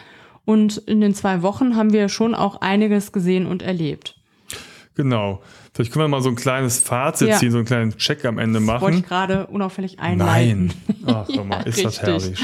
[0.46, 4.18] Und in den zwei Wochen haben wir schon auch einiges gesehen und erlebt.
[4.94, 5.42] Genau.
[5.74, 7.36] Vielleicht können wir mal so ein kleines Fazit ja.
[7.36, 8.80] ziehen, so einen kleinen Check am Ende machen.
[8.82, 10.72] Wollte ich gerade unauffällig einleiten.
[10.88, 11.04] Nein.
[11.06, 11.84] Ach, ja, mal, ist richtig.
[11.84, 12.40] das herrlich.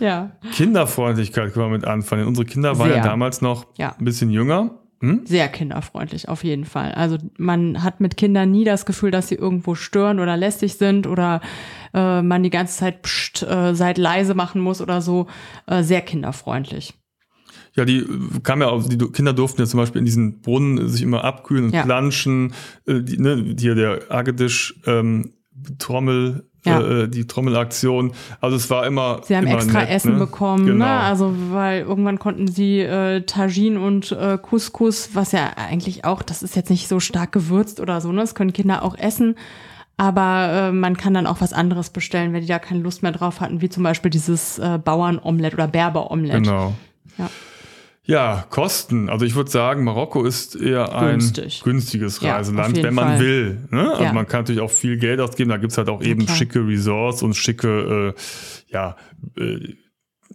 [0.00, 0.30] Ja.
[0.52, 2.26] Kinderfreundlichkeit können wir mit anfangen.
[2.26, 3.94] Unsere Kinder waren ja damals noch ja.
[3.98, 4.80] ein bisschen jünger.
[5.02, 5.22] Hm?
[5.26, 6.92] Sehr kinderfreundlich, auf jeden Fall.
[6.92, 11.06] Also man hat mit Kindern nie das Gefühl, dass sie irgendwo stören oder lästig sind
[11.06, 11.42] oder
[11.92, 15.26] äh, man die ganze Zeit pst, äh, seid leise machen muss oder so.
[15.66, 16.94] Äh, sehr kinderfreundlich.
[17.74, 18.04] Ja, die
[18.42, 21.66] kam ja auch, die Kinder durften ja zum Beispiel in diesen Brunnen sich immer abkühlen
[21.66, 21.84] und ja.
[21.84, 22.52] planschen.
[22.86, 25.32] Äh, die, ne, hier der Agedisch ähm,
[25.78, 26.80] Trommel ja.
[26.80, 28.12] äh, die Trommelaktion.
[28.40, 29.20] Also es war immer.
[29.24, 30.18] Sie haben immer extra nett, Essen ne?
[30.18, 30.84] bekommen, genau.
[30.84, 30.90] ne?
[30.90, 36.42] Also weil irgendwann konnten sie äh, Tagine und äh, Couscous, was ja eigentlich auch, das
[36.42, 38.20] ist jetzt nicht so stark gewürzt oder so, ne?
[38.20, 39.36] Das können Kinder auch essen.
[39.96, 43.12] Aber äh, man kann dann auch was anderes bestellen, wenn die da keine Lust mehr
[43.12, 46.44] drauf hatten, wie zum Beispiel dieses äh, Bauernomelett oder Berberomelett.
[46.44, 46.72] Genau.
[47.18, 47.28] Ja.
[48.10, 49.08] Ja, Kosten.
[49.08, 51.62] Also ich würde sagen, Marokko ist eher ein Günstig.
[51.62, 53.20] günstiges Reiseland, ja, wenn man Fall.
[53.20, 53.68] will.
[53.70, 53.88] Ne?
[53.88, 54.12] Also ja.
[54.12, 55.50] man kann natürlich auch viel Geld ausgeben.
[55.50, 56.36] Da gibt's halt auch eben klar.
[56.36, 58.20] schicke Resorts und schicke äh,
[58.72, 58.96] ja,
[59.38, 59.74] äh,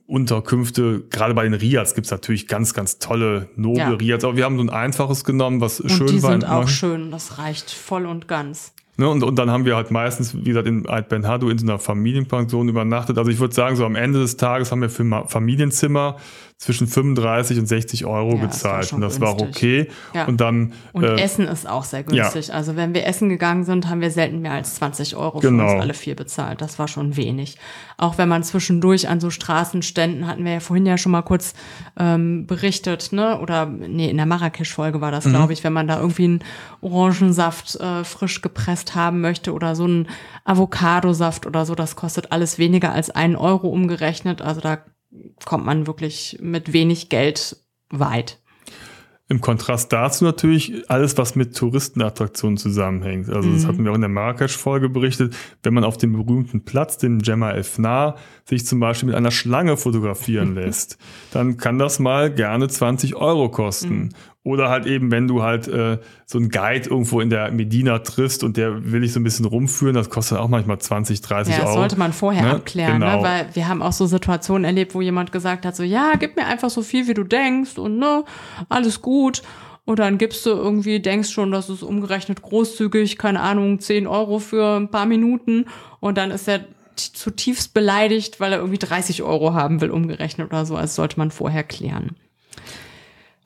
[0.07, 1.03] Unterkünfte.
[1.09, 3.89] Gerade bei den Riads gibt's natürlich ganz, ganz tolle, noble ja.
[3.89, 4.23] Riads.
[4.23, 6.33] Aber wir haben so ein einfaches genommen, was und schön die war.
[6.33, 7.11] Die sind auch schön.
[7.11, 8.71] Das reicht voll und ganz.
[8.97, 11.57] Ne, und, und dann haben wir halt meistens, wie gesagt, in Alt Ben Hadu in
[11.57, 13.17] so einer Familienpension übernachtet.
[13.17, 16.15] Also ich würde sagen, so am Ende des Tages haben wir für Familienzimmer
[16.57, 18.85] zwischen 35 und 60 Euro ja, gezahlt.
[18.85, 19.39] Das und das günstig.
[19.39, 19.87] war okay.
[20.13, 20.25] Ja.
[20.25, 20.73] Und dann.
[20.93, 22.47] Und äh, Essen ist auch sehr günstig.
[22.47, 22.53] Ja.
[22.53, 25.67] Also wenn wir essen gegangen sind, haben wir selten mehr als 20 Euro genau.
[25.67, 26.61] für uns alle vier bezahlt.
[26.61, 27.57] Das war schon wenig.
[27.97, 31.55] Auch wenn man zwischendurch an so Straßenständen, hatten wir ja vorhin ja schon mal kurz
[31.99, 33.37] ähm, berichtet, ne?
[33.39, 35.31] Oder nee, in der Marrakesch-Folge war das, mhm.
[35.31, 36.43] glaube ich, wenn man da irgendwie einen
[36.79, 40.07] Orangensaft äh, frisch gepresst haben möchte oder so einen
[40.45, 44.41] Avocadosaft oder so, das kostet alles weniger als einen Euro umgerechnet.
[44.41, 44.77] Also da
[45.45, 47.57] kommt man wirklich mit wenig Geld
[47.89, 48.39] weit.
[49.27, 53.27] Im Kontrast dazu natürlich alles, was mit Touristenattraktionen zusammenhängt.
[53.29, 53.67] Also das mhm.
[53.67, 55.35] hatten wir auch in der Marrakesch-Folge berichtet.
[55.63, 59.77] Wenn man auf dem berühmten Platz, dem Gemma Elfnar, sich zum Beispiel mit einer Schlange
[59.77, 60.99] fotografieren lässt,
[61.31, 64.09] dann kann das mal gerne 20 Euro kosten.
[64.45, 68.43] Oder halt eben, wenn du halt äh, so einen Guide irgendwo in der Medina triffst
[68.43, 71.61] und der will dich so ein bisschen rumführen, das kostet auch manchmal 20, 30 ja,
[71.61, 71.79] das Euro.
[71.79, 72.51] sollte man vorher ne?
[72.51, 73.05] abklären, ne?
[73.05, 73.17] genau.
[73.17, 73.23] ne?
[73.23, 76.45] weil wir haben auch so Situationen erlebt, wo jemand gesagt hat, so ja, gib mir
[76.45, 78.23] einfach so viel, wie du denkst und ne,
[78.69, 79.41] alles gut.
[79.83, 84.37] Und dann gibst du irgendwie, denkst schon, das ist umgerechnet großzügig, keine Ahnung, 10 Euro
[84.37, 85.65] für ein paar Minuten.
[85.99, 86.65] Und dann ist er
[86.95, 90.75] zutiefst beleidigt, weil er irgendwie 30 Euro haben will, umgerechnet oder so.
[90.75, 92.15] Also sollte man vorher klären.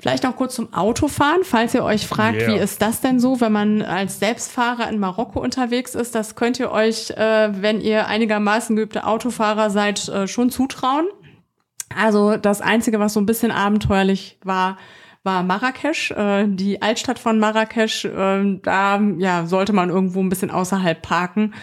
[0.01, 2.53] Vielleicht noch kurz zum Autofahren, falls ihr euch fragt, yeah.
[2.53, 6.15] wie ist das denn so, wenn man als Selbstfahrer in Marokko unterwegs ist.
[6.15, 11.05] Das könnt ihr euch, äh, wenn ihr einigermaßen geübte Autofahrer seid, äh, schon zutrauen.
[11.93, 14.77] Also das Einzige, was so ein bisschen abenteuerlich war,
[15.23, 18.05] war Marrakesch, äh, die Altstadt von Marrakesch.
[18.05, 21.53] Äh, da ja, sollte man irgendwo ein bisschen außerhalb parken,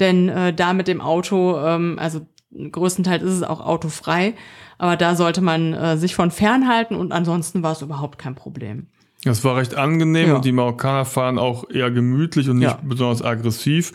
[0.00, 2.26] denn äh, da mit dem Auto, ähm, also
[2.72, 4.34] größtenteils ist es auch autofrei,
[4.78, 8.86] aber da sollte man äh, sich von fernhalten und ansonsten war es überhaupt kein Problem.
[9.24, 10.36] Das war recht angenehm ja.
[10.36, 12.78] und die Marokkaner fahren auch eher gemütlich und nicht ja.
[12.82, 13.92] besonders aggressiv.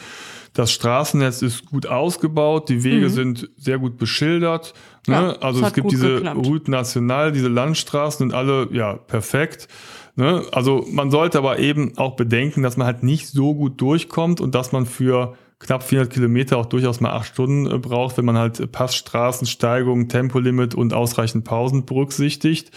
[0.53, 3.09] Das Straßennetz ist gut ausgebaut, die Wege Mhm.
[3.09, 4.73] sind sehr gut beschildert.
[5.07, 5.37] Ja, Ne?
[5.41, 6.45] Also es gibt diese geklappt.
[6.47, 9.67] Route National, diese Landstraßen sind alle ja perfekt.
[10.15, 10.43] Ne?
[10.51, 14.55] Also man sollte aber eben auch bedenken, dass man halt nicht so gut durchkommt und
[14.55, 18.37] dass man für knapp 400 Kilometer auch durchaus mal acht Stunden äh, braucht, wenn man
[18.37, 22.71] halt äh, Passstraßen, Steigungen, Tempolimit und ausreichend Pausen berücksichtigt.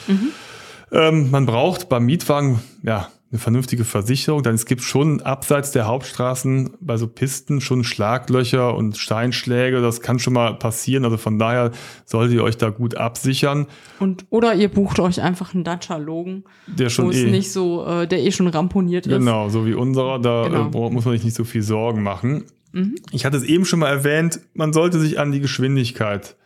[0.90, 5.86] Ähm, man braucht beim Mietwagen ja eine vernünftige Versicherung, denn es gibt schon abseits der
[5.86, 9.80] Hauptstraßen bei so Pisten schon Schlaglöcher und Steinschläge.
[9.80, 11.06] Das kann schon mal passieren.
[11.06, 11.70] Also von daher
[12.04, 13.68] solltet ihr euch da gut absichern.
[14.00, 17.50] Und, oder ihr bucht euch einfach einen Dacia Logan, Der wo schon es eh nicht
[17.50, 19.16] so, äh, der eh schon ramponiert ist.
[19.16, 20.88] Genau, so wie unserer, da Genau.
[20.88, 22.44] äh, muss man sich nicht so viel Sorgen machen.
[22.72, 22.96] Mhm.
[23.12, 26.36] Ich hatte es eben schon mal erwähnt, man sollte sich an die Geschwindigkeit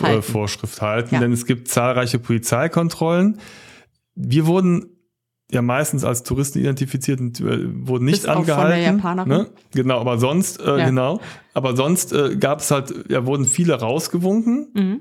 [0.00, 0.22] äh, Halten.
[0.22, 1.20] Vorschrift halten, Ja.
[1.20, 3.38] denn es gibt zahlreiche Polizeikontrollen.
[4.14, 4.90] Wir wurden
[5.50, 9.28] ja meistens als Touristen identifiziert und äh, wurden nicht Bis auf von der angehalten.
[9.28, 9.46] Ne?
[9.72, 10.84] Genau, aber sonst, äh, Ja.
[10.86, 11.20] genau,
[11.54, 14.68] aber sonst äh, gab es halt, ja, wurden viele rausgewunken.
[14.74, 15.00] Mhm.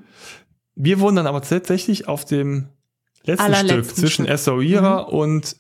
[0.76, 2.68] Wir wurden dann aber tatsächlich auf dem
[3.26, 4.34] letzten Stück zwischen Stück.
[4.34, 5.58] Essaouira und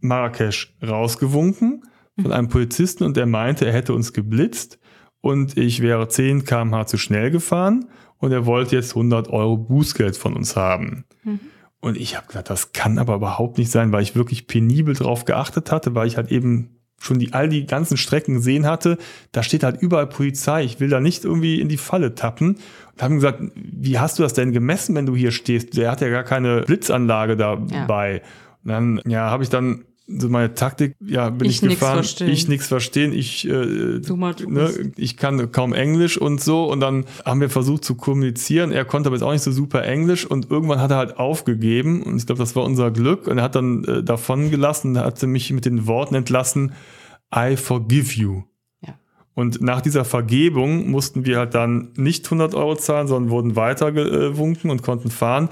[0.00, 1.82] Marrakesch rausgewunken
[2.20, 4.78] von einem Polizisten und der meinte, er hätte uns geblitzt
[5.20, 7.86] und ich wäre 10 km/h zu schnell gefahren
[8.18, 11.04] und er wollte jetzt 100 Euro Bußgeld von uns haben.
[11.24, 11.40] Mhm.
[11.80, 15.24] Und ich habe gesagt, das kann aber überhaupt nicht sein, weil ich wirklich penibel drauf
[15.24, 18.98] geachtet hatte, weil ich halt eben schon die, all die ganzen Strecken gesehen hatte.
[19.32, 20.62] Da steht halt überall Polizei.
[20.62, 22.58] Ich will da nicht irgendwie in die Falle tappen.
[22.92, 25.76] Und haben gesagt, wie hast du das denn gemessen, wenn du hier stehst?
[25.76, 28.22] Der hat ja gar keine Blitzanlage dabei.
[28.62, 29.84] Und dann, ja, habe ich dann
[30.18, 31.94] so meine Taktik, ja, bin Ich ich, gefahren.
[31.94, 32.28] verstehen.
[32.28, 33.12] Ich nichts verstehen.
[33.12, 34.00] Ich, äh,
[34.46, 36.64] ne, ich kann kaum Englisch und so.
[36.70, 38.72] Und dann haben wir versucht zu kommunizieren.
[38.72, 40.26] Er konnte aber jetzt auch nicht so super Englisch.
[40.26, 42.02] Und irgendwann hat er halt aufgegeben.
[42.02, 43.26] Und ich glaube, das war unser Glück.
[43.26, 46.72] Und er hat dann äh, davon gelassen, hatte mich mit den Worten entlassen,
[47.34, 48.42] I forgive you.
[48.86, 48.94] Ja.
[49.34, 54.70] Und nach dieser Vergebung mussten wir halt dann nicht 100 Euro zahlen, sondern wurden weitergewunken
[54.70, 55.48] und konnten fahren.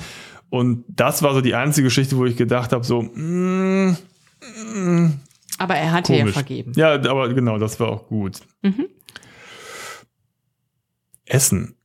[0.51, 3.97] Und das war so die einzige Geschichte, wo ich gedacht habe, so, mm,
[5.59, 6.35] Aber er hatte ja komisch.
[6.35, 6.73] vergeben.
[6.77, 8.41] Ja, aber genau, das war auch gut.
[8.63, 8.87] Mhm.
[11.27, 11.77] Essen.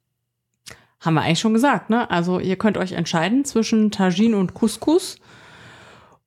[0.99, 2.09] Haben wir eigentlich schon gesagt, ne?
[2.09, 5.17] Also ihr könnt euch entscheiden zwischen Tagine und Couscous.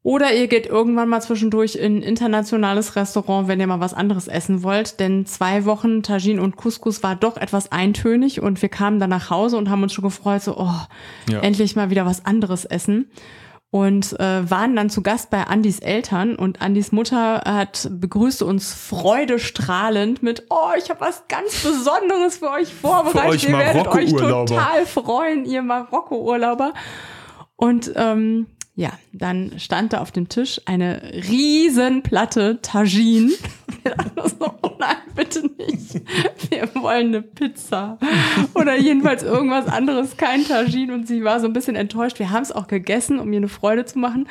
[0.04, 4.28] Oder ihr geht irgendwann mal zwischendurch in ein internationales Restaurant, wenn ihr mal was anderes
[4.28, 5.00] essen wollt.
[5.00, 9.30] Denn zwei Wochen Tagine und Couscous war doch etwas eintönig und wir kamen dann nach
[9.30, 10.70] Hause und haben uns schon gefreut, so, oh,
[11.28, 11.40] Ja.
[11.40, 13.10] endlich mal wieder was anderes essen.
[13.70, 18.72] Und äh, waren dann zu Gast bei Andys Eltern und Andys Mutter hat begrüßte uns
[18.72, 23.20] freudestrahlend mit, oh, ich habe was ganz Besonderes für euch vorbereitet.
[23.20, 26.72] Für euch Ihr werdet euch Marokko-Urlauber." total freuen, ihr Marokko-Urlauber.
[27.56, 28.46] Und ähm,
[28.78, 33.32] ja, dann stand da auf dem Tisch eine riesen Platte Tagine.
[33.82, 36.00] Wir dachten so, oh nein, bitte nicht.
[36.48, 37.98] Wir wollen eine Pizza.
[38.54, 40.94] Oder jedenfalls irgendwas anderes, kein Tagine.
[40.94, 42.20] Und sie war so ein bisschen enttäuscht.
[42.20, 44.28] Wir haben es auch gegessen, um ihr eine Freude zu machen.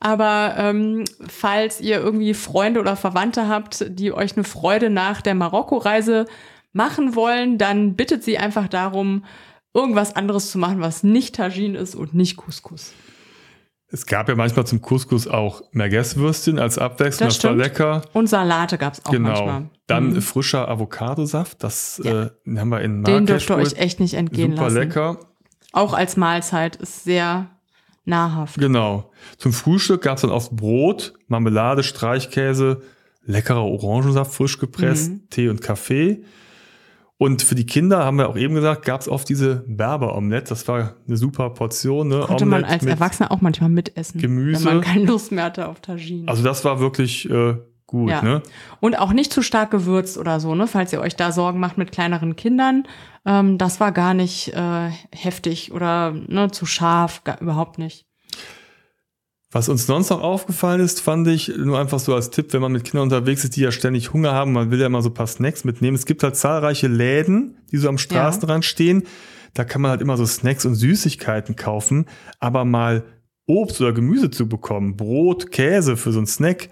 [0.00, 5.36] Aber ähm, falls ihr irgendwie Freunde oder Verwandte habt, die euch eine Freude nach der
[5.36, 6.24] Marokko-Reise
[6.72, 9.24] machen wollen, dann bittet sie einfach darum,
[9.72, 12.92] irgendwas anderes zu machen, was nicht Tagine ist und nicht Couscous.
[13.94, 17.28] Es gab ja manchmal zum Couscous auch Merguez-Würstchen als Abwechslung.
[17.28, 18.02] Das Das, war lecker.
[18.12, 19.28] Und Salate gab es auch genau.
[19.28, 19.70] manchmal.
[19.86, 20.20] Dann Mhm.
[20.22, 21.62] frischer Avocadosaft.
[21.62, 22.24] Das Ja.
[22.24, 24.76] äh, den haben wir in Den Marrakesch dürft ihr euch echt nicht entgehen Super lassen.
[24.76, 25.18] lecker.
[25.72, 27.50] Auch als Mahlzeit ist sehr
[28.04, 28.58] nahrhaft.
[28.58, 29.12] Genau.
[29.38, 32.82] Zum Frühstück gab es dann oft Brot, Marmelade, Streichkäse,
[33.24, 35.28] leckerer Orangensaft frisch gepresst, Mhm.
[35.30, 36.24] Tee und Kaffee.
[37.24, 40.50] Und für die Kinder, haben wir auch eben gesagt, gab es oft diese Berber-Omelette.
[40.50, 42.08] Das war eine super Portion.
[42.08, 42.20] Ne?
[42.20, 44.20] Konnte man Omelette als mit- Erwachsener auch manchmal mitessen.
[44.20, 44.64] Gemüse.
[44.66, 46.28] Wenn man keine Lust mehr hatte auf Tagine.
[46.28, 47.54] Also das war wirklich äh,
[47.86, 48.10] gut.
[48.10, 48.20] Ja.
[48.20, 48.42] Ne?
[48.80, 50.66] Und auch nicht zu stark gewürzt oder so, ne?
[50.66, 52.84] Falls ihr euch da Sorgen macht mit kleineren Kindern.
[53.24, 58.04] Ähm, das war gar nicht äh, heftig oder ne, zu scharf, gar, überhaupt nicht.
[59.54, 62.72] Was uns sonst noch aufgefallen ist, fand ich, nur einfach so als Tipp, wenn man
[62.72, 65.14] mit Kindern unterwegs ist, die ja ständig Hunger haben, man will ja immer so ein
[65.14, 65.94] paar Snacks mitnehmen.
[65.94, 69.04] Es gibt halt zahlreiche Läden, die so am Straßenrand stehen.
[69.54, 72.06] Da kann man halt immer so Snacks und Süßigkeiten kaufen,
[72.40, 73.04] aber mal
[73.46, 76.68] Obst oder Gemüse zu bekommen, Brot, Käse für so einen Snack,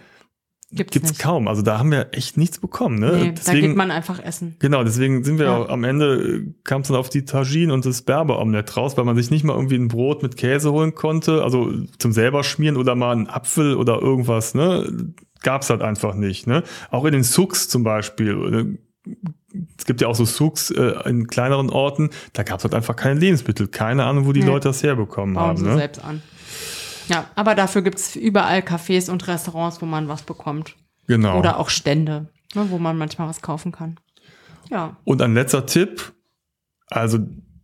[0.75, 1.49] Gibt's, gibt's kaum.
[1.49, 2.99] Also da haben wir echt nichts bekommen.
[2.99, 3.13] Ne?
[3.13, 4.57] Nee, da geht man einfach essen.
[4.59, 5.57] Genau, deswegen sind wir Ja.
[5.59, 9.15] auch am Ende kam es dann auf die Tagine und das Berber-Omelette raus, weil man
[9.17, 12.95] sich nicht mal irgendwie ein Brot mit Käse holen konnte, also zum selber schmieren oder
[12.95, 15.13] mal einen Apfel oder irgendwas, ne?
[15.43, 16.63] Gab's halt einfach nicht, ne?
[16.91, 18.35] Auch in den Souks zum Beispiel.
[18.35, 18.79] ne?
[19.77, 23.21] Es gibt ja auch so Souks äh, in kleineren Orten, da gab's halt einfach keine
[23.21, 23.67] Lebensmittel.
[23.69, 24.47] Keine Ahnung, wo die Nee.
[24.47, 25.57] Leute das herbekommen Bauen haben.
[25.59, 25.77] sie Ne?
[25.77, 26.23] selbst an.
[27.09, 30.77] Ja, aber dafür gibt's überall Cafés und Restaurants, wo man was bekommt.
[31.07, 31.39] Genau.
[31.39, 32.29] Oder auch Stände.
[32.55, 33.99] ne, wo man manchmal was kaufen kann.
[34.71, 34.97] Ja.
[35.05, 36.13] Und ein letzter Tipp,
[36.87, 37.19] also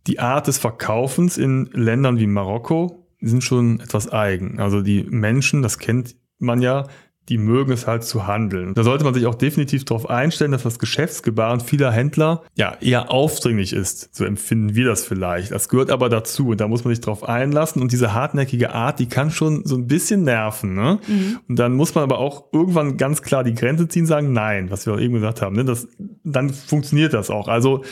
[0.07, 4.59] die Art des Verkaufens in Ländern wie Marokko sind schon etwas eigen.
[4.59, 6.87] Also die Menschen, das kennt man ja,
[7.29, 8.73] die mögen es halt zu handeln.
[8.73, 13.11] Da sollte man sich auch definitiv darauf einstellen, dass das Geschäftsgebaren vieler Händler ja eher
[13.11, 14.13] aufdringlich ist.
[14.15, 15.51] So empfinden wir das vielleicht.
[15.51, 18.99] Das gehört aber dazu und da muss man sich drauf einlassen und diese hartnäckige Art,
[18.99, 20.73] die kann schon so ein bisschen nerven.
[20.73, 20.99] Ne?
[21.07, 21.39] Mhm.
[21.47, 24.87] Und dann muss man aber auch irgendwann ganz klar die Grenze ziehen, sagen nein, was
[24.87, 25.55] wir auch eben gesagt haben.
[25.55, 25.65] Ne?
[25.65, 25.87] Das,
[26.23, 27.47] dann funktioniert das auch.
[27.47, 27.83] Also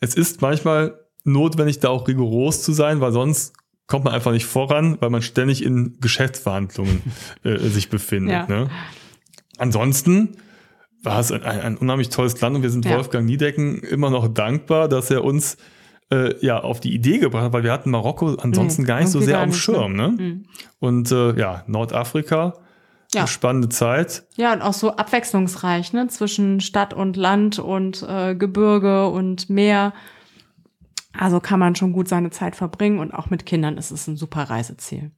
[0.00, 3.52] es ist manchmal notwendig, da auch rigoros zu sein, weil sonst
[3.86, 7.02] kommt man einfach nicht voran, weil man ständig in Geschäftsverhandlungen
[7.44, 8.32] äh, sich befindet.
[8.32, 8.46] Ja.
[8.46, 8.70] Ne?
[9.58, 10.36] Ansonsten
[11.02, 12.96] war es ein, ein, unheimlich tolles Land und wir sind ja.
[12.96, 15.56] Wolfgang Niedecken immer noch dankbar, dass er uns
[16.10, 19.10] äh, ja auf die Idee gebracht hat, weil wir hatten Marokko ansonsten nee, gar nicht
[19.10, 19.94] so sehr am Schirm.
[19.94, 20.08] Ne?
[20.08, 20.44] Mhm.
[20.78, 22.54] Und äh, ja, Nordafrika,
[23.14, 23.20] ja.
[23.20, 24.24] eine spannende Zeit.
[24.36, 26.08] Ja, und auch so abwechslungsreich, ne?
[26.08, 29.92] Zwischen Stadt und Land und äh, Gebirge und Meer.
[31.18, 34.16] Also kann man schon gut seine Zeit verbringen und auch mit Kindern ist es ein
[34.16, 35.12] super Reiseziel.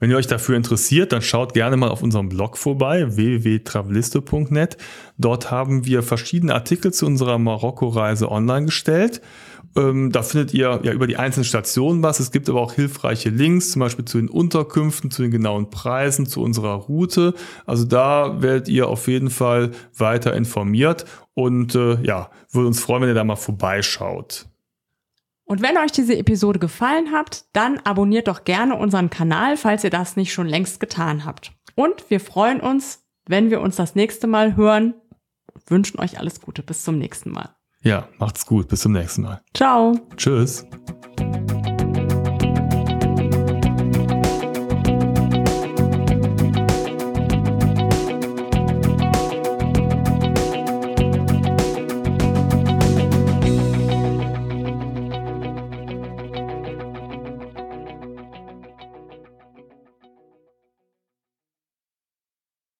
[0.00, 4.76] Wenn ihr euch dafür interessiert, dann schaut gerne mal auf unserem Blog vorbei, www.travelisto.net.
[5.16, 9.20] Dort haben wir verschiedene Artikel zu unserer Marokko-Reise online gestellt.
[9.76, 12.20] Ähm, da findet ihr ja über die einzelnen Stationen was.
[12.20, 16.26] Es gibt aber auch hilfreiche Links, zum Beispiel zu den Unterkünften, zu den genauen Preisen,
[16.26, 17.34] zu unserer Route.
[17.66, 23.02] Also da werdet ihr auf jeden Fall weiter informiert und äh, ja, würde uns freuen,
[23.02, 24.47] wenn ihr da mal vorbeischaut.
[25.48, 29.90] Und wenn euch diese Episode gefallen hat, dann abonniert doch gerne unseren Kanal, falls ihr
[29.90, 31.52] das nicht schon längst getan habt.
[31.74, 34.94] Und wir freuen uns, wenn wir uns das nächste Mal hören.
[35.66, 36.62] Wünschen euch alles Gute.
[36.62, 37.56] Bis zum nächsten Mal.
[37.82, 38.68] Ja, macht's gut.
[38.68, 39.40] Bis zum nächsten Mal.
[39.54, 39.98] Ciao.
[40.16, 40.66] Tschüss.